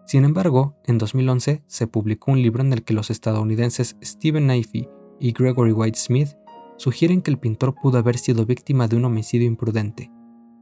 [0.05, 4.87] Sin embargo, en 2011 se publicó un libro en el que los estadounidenses Stephen Knifey
[5.19, 6.29] y Gregory White Smith
[6.77, 10.11] sugieren que el pintor pudo haber sido víctima de un homicidio imprudente.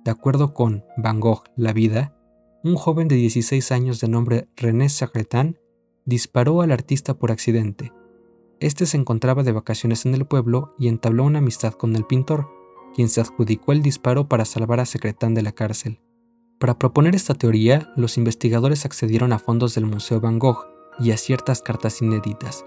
[0.06, 2.16] De acuerdo con Van Gogh, La vida,
[2.64, 5.60] un joven de 16 años de nombre René Sagretan
[6.06, 7.92] disparó al artista por accidente.
[8.60, 12.48] Este se encontraba de vacaciones en el pueblo y entabló una amistad con el pintor,
[12.96, 16.00] quien se adjudicó el disparo para salvar a Secretán de la cárcel.
[16.64, 20.66] Para proponer esta teoría, los investigadores accedieron a fondos del Museo Van Gogh
[20.98, 22.66] y a ciertas cartas inéditas.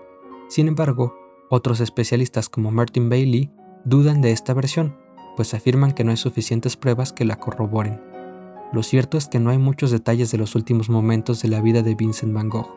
[0.50, 1.16] Sin embargo,
[1.48, 3.50] otros especialistas como Martin Bailey
[3.86, 4.98] dudan de esta versión,
[5.34, 7.98] pues afirman que no hay suficientes pruebas que la corroboren.
[8.70, 11.80] Lo cierto es que no hay muchos detalles de los últimos momentos de la vida
[11.80, 12.76] de Vincent Van Gogh.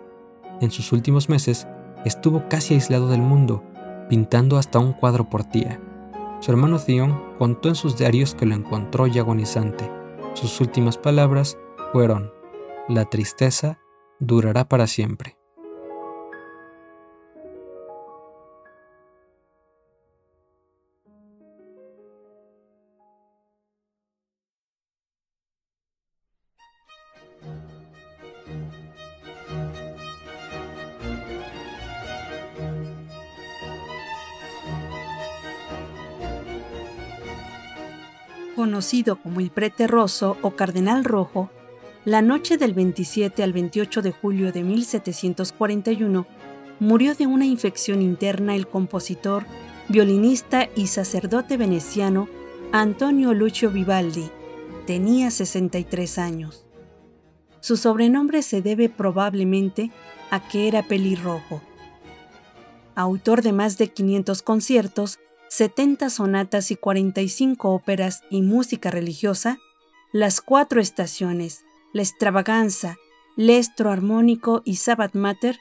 [0.61, 1.67] En sus últimos meses,
[2.05, 3.61] estuvo casi aislado del mundo,
[4.07, 5.81] pintando hasta un cuadro por día.
[6.39, 9.98] Su hermano Theon contó en sus diarios que lo encontró ya agonizante.
[10.33, 11.57] Sus últimas palabras
[11.91, 12.31] fueron,
[12.87, 13.79] la tristeza
[14.19, 15.38] durará para siempre.
[38.69, 41.49] Conocido como el Prete Rosso o Cardenal Rojo,
[42.05, 46.27] la noche del 27 al 28 de julio de 1741
[46.79, 49.47] murió de una infección interna el compositor,
[49.87, 52.29] violinista y sacerdote veneciano
[52.71, 54.29] Antonio Lucio Vivaldi.
[54.85, 56.67] Tenía 63 años.
[57.61, 59.89] Su sobrenombre se debe probablemente
[60.29, 61.63] a que era pelirrojo.
[62.93, 65.17] Autor de más de 500 conciertos,
[65.49, 69.57] 70 sonatas y 45 óperas y música religiosa,
[70.13, 72.97] Las Cuatro Estaciones, La Extravaganza,
[73.35, 75.57] Lestro Armónico y Sabbath Mater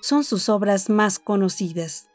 [0.00, 2.08] son sus obras más conocidas.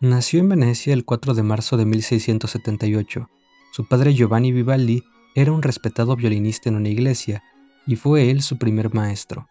[0.00, 3.30] Nació en Venecia el 4 de marzo de 1678.
[3.72, 5.04] Su padre Giovanni Vivaldi
[5.34, 7.42] era un respetado violinista en una iglesia
[7.86, 9.48] y fue él su primer maestro.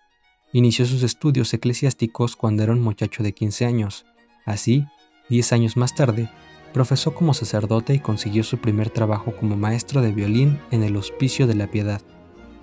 [0.54, 4.06] Inició sus estudios eclesiásticos cuando era un muchacho de 15 años.
[4.46, 4.86] Así,
[5.30, 6.30] Diez años más tarde,
[6.74, 11.48] profesó como sacerdote y consiguió su primer trabajo como maestro de violín en el Hospicio
[11.48, 12.02] de la Piedad,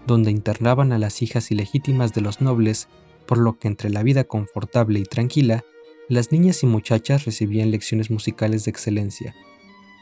[0.06, 2.88] donde internaban a las hijas ilegítimas de los nobles,
[3.26, 5.64] por lo que entre la vida confortable y tranquila,
[6.08, 9.34] las niñas y muchachas recibían lecciones musicales de excelencia.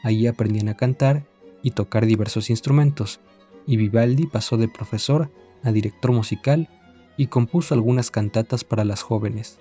[0.03, 1.25] Allí aprendían a cantar
[1.63, 3.21] y tocar diversos instrumentos,
[3.65, 5.31] y Vivaldi pasó de profesor
[5.63, 6.69] a director musical
[7.17, 9.59] y compuso algunas cantatas para las jóvenes.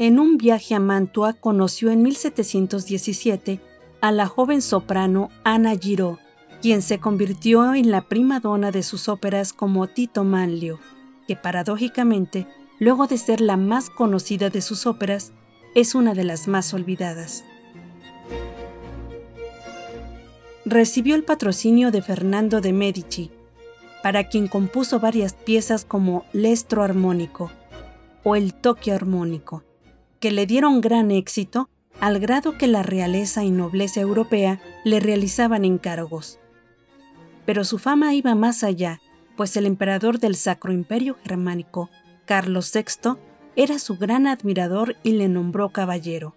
[0.00, 3.60] En un viaje a Mantua conoció en 1717
[4.00, 6.18] a la joven soprano Ana Giraud,
[6.62, 10.78] quien se convirtió en la prima donna de sus óperas como Tito Manlio,
[11.26, 12.46] que paradójicamente,
[12.78, 15.32] luego de ser la más conocida de sus óperas,
[15.74, 17.42] es una de las más olvidadas.
[20.64, 23.32] Recibió el patrocinio de Fernando de Medici,
[24.04, 27.50] para quien compuso varias piezas como Lestro Armónico
[28.22, 29.64] o El Toque Armónico,
[30.20, 31.68] que le dieron gran éxito
[32.00, 36.38] al grado que la realeza y nobleza europea le realizaban encargos.
[37.44, 39.00] Pero su fama iba más allá,
[39.36, 41.90] pues el emperador del Sacro Imperio Germánico,
[42.24, 43.18] Carlos VI,
[43.56, 46.36] era su gran admirador y le nombró caballero.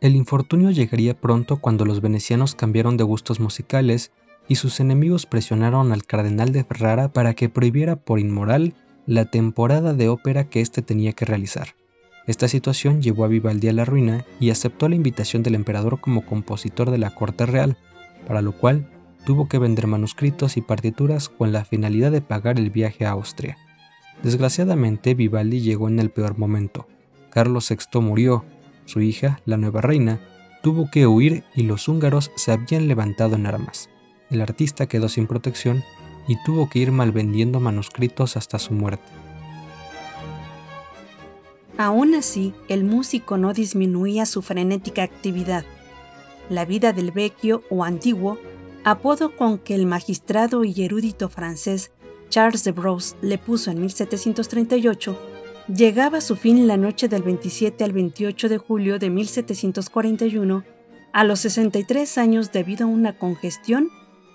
[0.00, 4.12] El infortunio llegaría pronto cuando los venecianos cambiaron de gustos musicales
[4.48, 8.74] y sus enemigos presionaron al cardenal de Ferrara para que prohibiera por inmoral
[9.06, 11.74] la temporada de ópera que éste tenía que realizar.
[12.26, 16.24] Esta situación llevó a Vivaldi a la ruina y aceptó la invitación del emperador como
[16.24, 17.76] compositor de la corte real,
[18.26, 18.88] para lo cual
[19.26, 23.58] tuvo que vender manuscritos y partituras con la finalidad de pagar el viaje a Austria.
[24.22, 26.86] Desgraciadamente, Vivaldi llegó en el peor momento.
[27.30, 28.44] Carlos VI murió,
[28.86, 30.20] su hija, la nueva reina,
[30.62, 33.90] tuvo que huir y los húngaros se habían levantado en armas.
[34.30, 35.82] El artista quedó sin protección
[36.26, 39.04] y tuvo que ir malvendiendo manuscritos hasta su muerte.
[41.76, 45.64] Aún así, el músico no disminuía su frenética actividad.
[46.48, 48.38] La vida del vecchio o antiguo,
[48.84, 51.90] apodo con que el magistrado y erudito francés
[52.28, 55.18] Charles de Bros le puso en 1738,
[55.74, 60.64] llegaba a su fin la noche del 27 al 28 de julio de 1741
[61.12, 63.88] a los 63 años debido a una congestión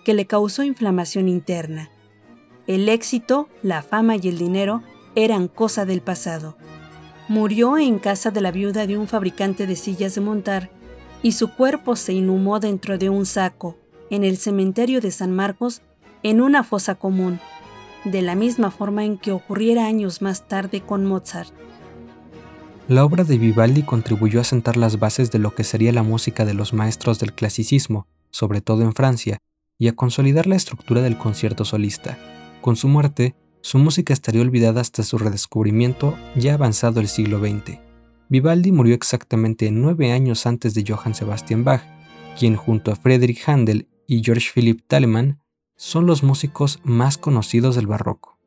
[0.04, 1.92] que le causó inflamación interna.
[2.68, 4.84] El éxito, la fama y el dinero
[5.16, 6.58] eran cosa del pasado.
[7.28, 10.70] Murió en casa de la viuda de un fabricante de sillas de montar
[11.22, 13.78] y su cuerpo se inhumó dentro de un saco
[14.10, 15.82] en el cementerio de San Marcos
[16.24, 17.40] en una fosa común,
[18.06, 21.54] de la misma forma en que ocurriera años más tarde con Mozart.
[22.88, 26.46] La obra de Vivaldi contribuyó a sentar las bases de lo que sería la música
[26.46, 29.38] de los maestros del clasicismo, sobre todo en Francia,
[29.80, 32.20] y a consolidar la estructura del concierto solista.
[32.62, 37.80] Con su muerte, su música estaría olvidada hasta su redescubrimiento ya avanzado el siglo XX.
[38.28, 41.82] Vivaldi murió exactamente nueve años antes de Johann Sebastian Bach,
[42.38, 45.42] quien junto a Friedrich Handel y George Philipp Telemann
[45.76, 48.38] son los músicos más conocidos del barroco.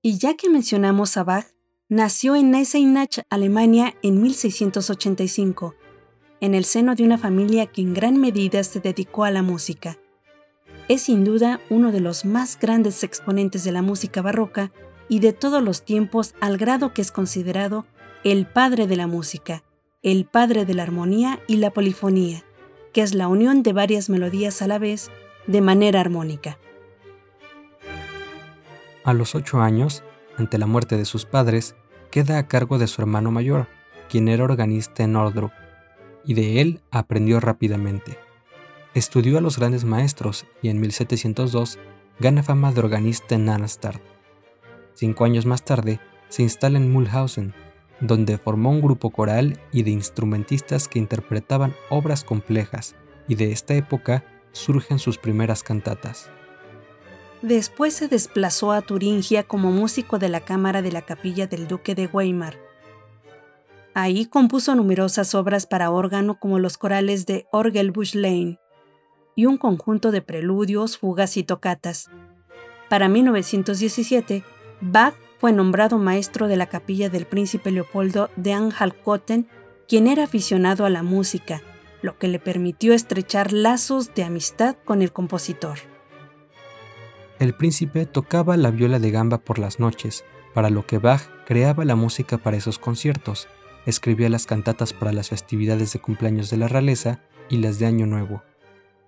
[0.00, 1.46] Y ya que mencionamos a Bach,
[1.88, 5.74] nació en Eisenach, Alemania, en 1685,
[6.42, 9.98] en el seno de una familia que en gran medida se dedicó a la música.
[10.88, 14.72] Es sin duda uno de los más grandes exponentes de la música barroca
[15.08, 17.86] y de todos los tiempos al grado que es considerado
[18.24, 19.62] el padre de la música,
[20.02, 22.42] el padre de la armonía y la polifonía,
[22.92, 25.12] que es la unión de varias melodías a la vez
[25.46, 26.58] de manera armónica.
[29.04, 30.02] A los ocho años,
[30.36, 31.76] ante la muerte de sus padres,
[32.10, 33.68] queda a cargo de su hermano mayor,
[34.08, 35.52] quien era organista en Ordrup,
[36.24, 38.18] y de él aprendió rápidamente.
[38.94, 41.78] Estudió a los grandes maestros y en 1702
[42.18, 44.00] gana fama de organista en Arnstadt.
[44.94, 47.54] Cinco años más tarde se instala en Mulhausen,
[48.00, 52.94] donde formó un grupo coral y de instrumentistas que interpretaban obras complejas,
[53.28, 56.30] y de esta época surgen sus primeras cantatas.
[57.42, 61.94] Después se desplazó a Turingia como músico de la cámara de la capilla del duque
[61.94, 62.56] de Weimar.
[63.94, 68.58] Ahí compuso numerosas obras para órgano como los corales de Orgelbuschlein
[69.34, 72.10] y un conjunto de preludios, fugas y tocatas.
[72.88, 74.44] Para 1917,
[74.80, 79.48] Bach fue nombrado maestro de la capilla del príncipe Leopoldo de Anhalt-Köthen,
[79.88, 81.62] quien era aficionado a la música,
[82.02, 85.78] lo que le permitió estrechar lazos de amistad con el compositor
[87.42, 90.24] el príncipe tocaba la viola de gamba por las noches,
[90.54, 93.48] para lo que Bach creaba la música para esos conciertos,
[93.86, 98.06] escribía las cantatas para las festividades de cumpleaños de la realeza y las de Año
[98.06, 98.42] Nuevo.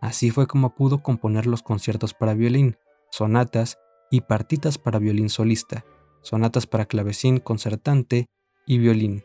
[0.01, 2.77] Así fue como pudo componer los conciertos para violín,
[3.11, 3.79] sonatas
[4.11, 5.85] y partitas para violín solista,
[6.23, 8.27] sonatas para clavecín concertante
[8.67, 9.25] y violín.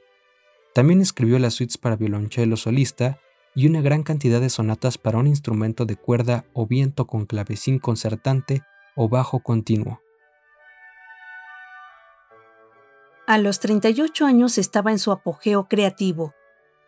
[0.73, 3.19] También escribió las suites para violonchelo solista
[3.55, 7.79] y una gran cantidad de sonatas para un instrumento de cuerda o viento con clavecín
[7.79, 8.61] concertante
[8.95, 10.01] o bajo continuo.
[13.29, 16.33] A los 38 años estaba en su apogeo creativo.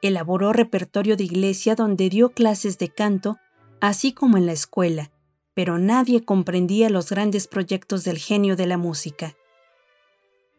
[0.02, 3.38] Elaboró repertorio de iglesia donde dio clases de canto,
[3.80, 5.12] así como en la escuela,
[5.54, 9.36] pero nadie comprendía los grandes proyectos del genio de la música.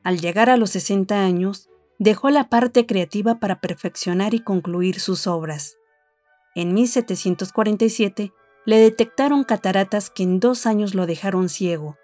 [0.05, 1.69] Al llegar a los 60 años,
[1.99, 5.79] dejó la parte creativa para perfeccionar y concluir sus obras.
[6.55, 8.33] En 1747
[8.67, 11.99] le detectaron cataratas que en dos años lo dejaron ciego.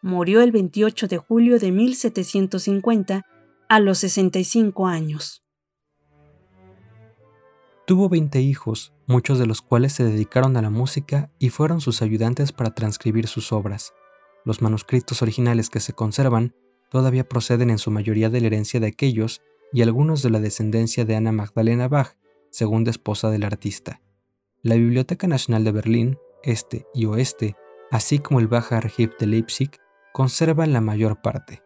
[0.00, 3.26] Murió el 28 de julio de 1750
[3.68, 5.42] a los 65 años.
[7.84, 12.00] Tuvo 20 hijos, muchos de los cuales se dedicaron a la música y fueron sus
[12.00, 13.92] ayudantes para transcribir sus obras.
[14.44, 16.54] Los manuscritos originales que se conservan
[16.90, 19.42] todavía proceden en su mayoría de la herencia de aquellos
[19.72, 22.14] y algunos de la descendencia de Ana Magdalena Bach,
[22.50, 24.00] segunda esposa del artista.
[24.62, 27.56] La Biblioteca Nacional de Berlín, Este y Oeste,
[27.90, 29.70] así como el Bach Archiv de Leipzig,
[30.18, 31.62] conservan la mayor parte.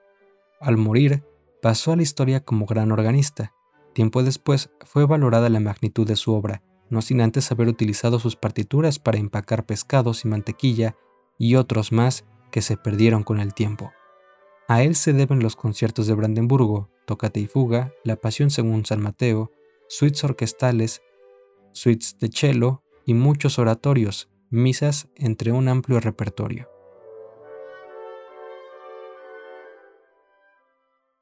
[0.60, 1.24] Al morir,
[1.62, 3.54] pasó a la historia como gran organista.
[3.94, 8.36] Tiempo después fue valorada la magnitud de su obra, no sin antes haber utilizado sus
[8.36, 10.96] partituras para empacar pescados y mantequilla
[11.38, 13.90] y otros más que se perdieron con el tiempo.
[14.68, 19.00] A él se deben los conciertos de Brandenburgo, Tocate y Fuga, La Pasión según San
[19.00, 19.50] Mateo,
[19.88, 21.00] suites orquestales,
[21.72, 26.71] suites de cello y muchos oratorios, misas entre un amplio repertorio.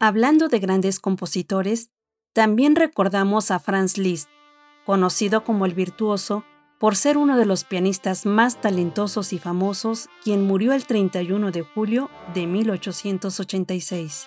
[0.03, 1.91] Hablando de grandes compositores,
[2.33, 4.31] también recordamos a Franz Liszt,
[4.87, 6.43] conocido como el virtuoso
[6.79, 11.61] por ser uno de los pianistas más talentosos y famosos, quien murió el 31 de
[11.61, 14.27] julio de 1886.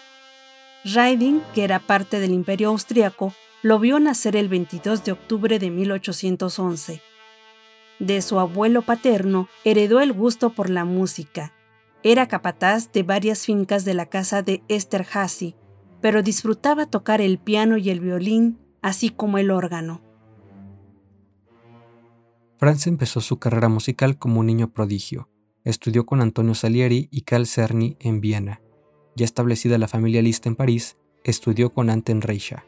[0.83, 5.71] Riding, que era parte del Imperio austriaco, lo vio nacer el 22 de octubre de
[5.71, 7.01] 1811.
[7.97, 11.51] De su abuelo paterno heredó el gusto por la música.
[12.03, 15.55] Era capataz de varias fincas de la casa de Esterhazy,
[16.03, 20.01] pero disfrutaba tocar el piano y el violín, así como el órgano.
[22.57, 25.29] Franz empezó su carrera musical como un niño prodigio.
[25.63, 28.59] Estudió con Antonio Salieri y Carl Cerny en Viena.
[29.15, 32.65] Ya establecida la familia Liszt en París, estudió con Anten Reicha.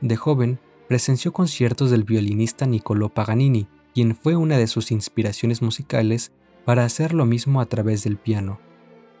[0.00, 6.30] De joven, presenció conciertos del violinista Niccolò Paganini, quien fue una de sus inspiraciones musicales
[6.64, 8.60] para hacer lo mismo a través del piano.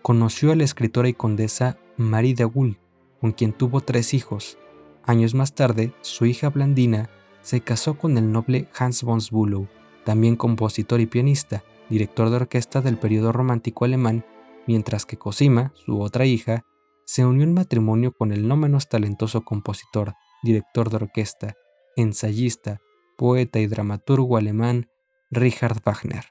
[0.00, 2.76] Conoció a la escritora y condesa Marie de Gould,
[3.20, 4.58] con quien tuvo tres hijos.
[5.04, 7.10] Años más tarde, su hija Blandina
[7.42, 9.68] se casó con el noble Hans von Bülow,
[10.04, 14.24] también compositor y pianista, director de orquesta del periodo romántico alemán,
[14.66, 16.64] mientras que Cosima, su otra hija,
[17.04, 21.54] se unió en matrimonio con el no menos talentoso compositor, director de orquesta,
[21.96, 22.80] ensayista,
[23.16, 24.88] poeta y dramaturgo alemán
[25.30, 26.24] Richard Wagner.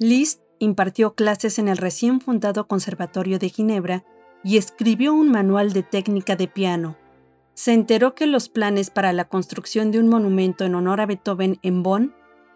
[0.00, 4.04] Liszt impartió clases en el recién fundado Conservatorio de Ginebra
[4.44, 6.96] y escribió un manual de técnica de piano.
[7.54, 11.58] Se enteró que los planes para la construcción de un monumento en honor a Beethoven
[11.62, 12.14] en Bonn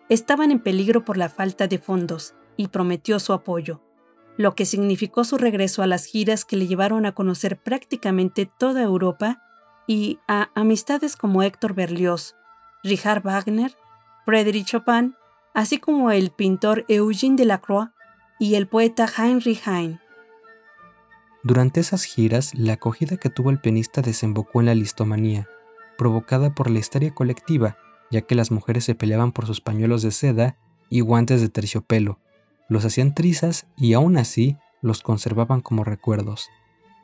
[0.08, 3.80] estaban en peligro por la falta de fondos y prometió su apoyo,
[4.36, 8.82] lo que significó su regreso a las giras que le llevaron a conocer prácticamente toda
[8.82, 9.42] Europa
[9.86, 12.36] y a amistades como Héctor Berlioz,
[12.82, 13.76] Richard Wagner,
[14.24, 15.16] Frédéric Chopin,
[15.54, 17.90] así como el pintor Eugène Delacroix
[18.38, 20.01] y el poeta Heinrich Heine.
[21.44, 25.48] Durante esas giras, la acogida que tuvo el pianista desembocó en la listomanía,
[25.98, 27.76] provocada por la histeria colectiva,
[28.10, 30.56] ya que las mujeres se peleaban por sus pañuelos de seda
[30.88, 32.20] y guantes de terciopelo,
[32.68, 36.48] los hacían trizas y aún así los conservaban como recuerdos.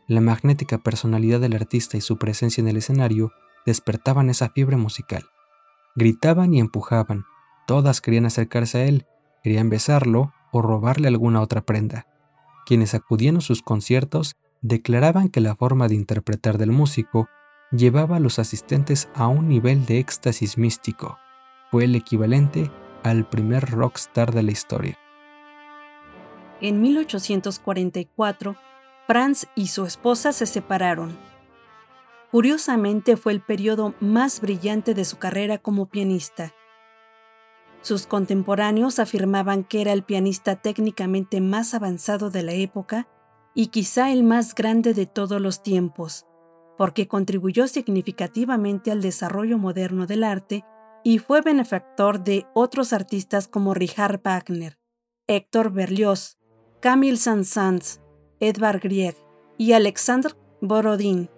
[0.07, 3.33] La magnética personalidad del artista y su presencia en el escenario
[3.67, 5.25] despertaban esa fiebre musical.
[5.95, 7.25] Gritaban y empujaban,
[7.67, 9.07] todas querían acercarse a él,
[9.43, 12.07] querían besarlo o robarle alguna otra prenda.
[12.69, 17.27] Quienes acudían a sus conciertos declaraban que la forma de interpretar del músico
[17.73, 21.17] llevaba a los asistentes a un nivel de éxtasis místico.
[21.71, 22.71] Fue el equivalente
[23.05, 24.99] al primer rockstar de la historia.
[26.61, 28.57] En 1844,
[29.07, 31.17] Franz y su esposa se separaron.
[32.31, 36.53] Curiosamente fue el periodo más brillante de su carrera como pianista.
[37.83, 43.09] Sus contemporáneos afirmaban que era el pianista técnicamente más avanzado de la época
[43.55, 46.27] y quizá el más grande de todos los tiempos,
[46.77, 50.65] porque contribuyó significativamente al desarrollo moderno del arte
[51.05, 54.79] y fue benefactor de otros artistas como Richard Wagner,
[55.27, 56.39] Héctor Berlioz,
[56.81, 58.01] Camille Saint-Saëns,
[58.41, 59.17] Edvard Grieg
[59.57, 61.31] y Alexandre Borodin.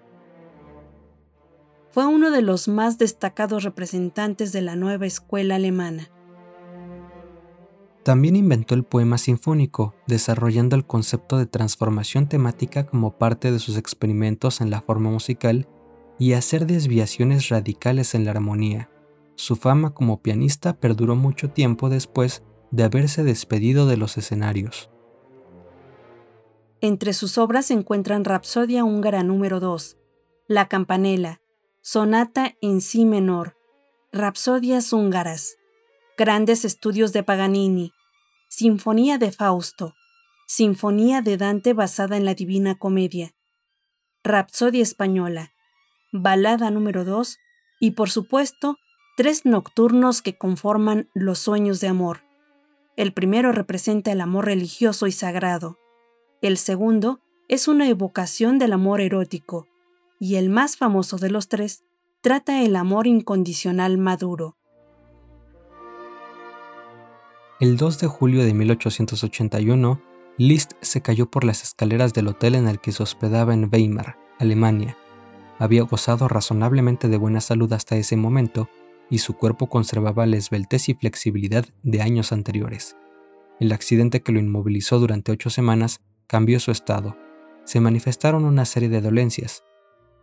[1.90, 6.10] Fue uno de los más destacados representantes de la nueva escuela alemana.
[8.02, 13.76] También inventó el poema sinfónico, desarrollando el concepto de transformación temática como parte de sus
[13.76, 15.68] experimentos en la forma musical
[16.18, 18.90] y hacer desviaciones radicales en la armonía.
[19.34, 24.90] Su fama como pianista perduró mucho tiempo después de haberse despedido de los escenarios.
[26.80, 29.98] Entre sus obras se encuentran Rapsodia húngara número 2,
[30.46, 31.40] La campanela,
[31.82, 33.56] Sonata en Si menor,
[34.12, 35.56] Rapsodias húngaras,
[36.20, 37.94] Grandes estudios de Paganini,
[38.50, 39.94] Sinfonía de Fausto,
[40.46, 43.32] Sinfonía de Dante basada en la Divina Comedia,
[44.22, 45.54] Rapsodia española,
[46.12, 47.38] Balada número 2
[47.80, 48.76] y por supuesto,
[49.16, 52.20] tres nocturnos que conforman los sueños de amor.
[52.96, 55.78] El primero representa el amor religioso y sagrado,
[56.42, 59.68] el segundo es una evocación del amor erótico,
[60.18, 61.82] y el más famoso de los tres
[62.20, 64.59] trata el amor incondicional maduro.
[67.60, 70.00] El 2 de julio de 1881,
[70.38, 74.16] Liszt se cayó por las escaleras del hotel en el que se hospedaba en Weimar,
[74.38, 74.96] Alemania.
[75.58, 78.70] Había gozado razonablemente de buena salud hasta ese momento
[79.10, 82.96] y su cuerpo conservaba la esbeltez y flexibilidad de años anteriores.
[83.58, 87.14] El accidente que lo inmovilizó durante ocho semanas cambió su estado.
[87.66, 89.64] Se manifestaron una serie de dolencias,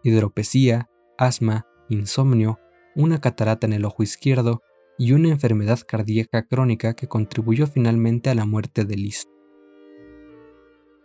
[0.02, 2.60] hidropesía, asma, insomnio,
[2.96, 4.64] una catarata en el ojo izquierdo
[4.98, 9.28] y una enfermedad cardíaca crónica que contribuyó finalmente a la muerte de Liszt.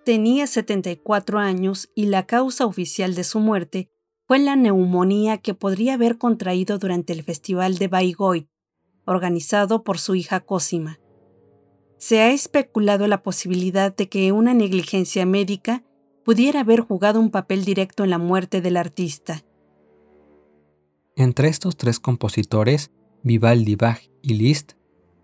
[0.05, 3.89] Tenía 74 años y la causa oficial de su muerte
[4.27, 8.49] fue la neumonía que podría haber contraído durante el Festival de Bayreuth,
[9.05, 10.99] organizado por su hija Cosima
[12.03, 15.85] se ha especulado la posibilidad de que una negligencia médica
[16.25, 19.45] pudiera haber jugado un papel directo en la muerte del artista.
[21.15, 22.91] Entre estos tres compositores,
[23.25, 24.73] Vivaldi, Bach y Liszt,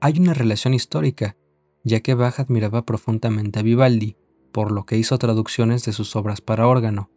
[0.01, 1.36] hay una relación histórica,
[1.82, 4.16] ya que Bach admiraba profundamente a Vivaldi,
[4.53, 7.11] por lo que hizo traducciones de sus obras para órgano.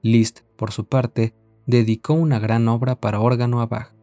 [0.00, 1.34] Liszt, por su parte,
[1.66, 3.94] dedicó una gran obra para órgano a Bach.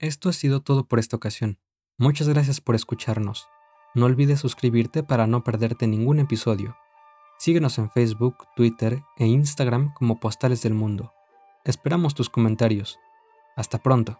[0.00, 1.60] Esto ha sido todo por esta ocasión.
[1.96, 3.46] Muchas gracias por escucharnos.
[3.94, 6.76] No olvides suscribirte para no perderte ningún episodio.
[7.38, 11.12] Síguenos en Facebook, Twitter e Instagram como Postales del Mundo.
[11.64, 12.98] Esperamos tus comentarios.
[13.54, 14.18] Hasta pronto.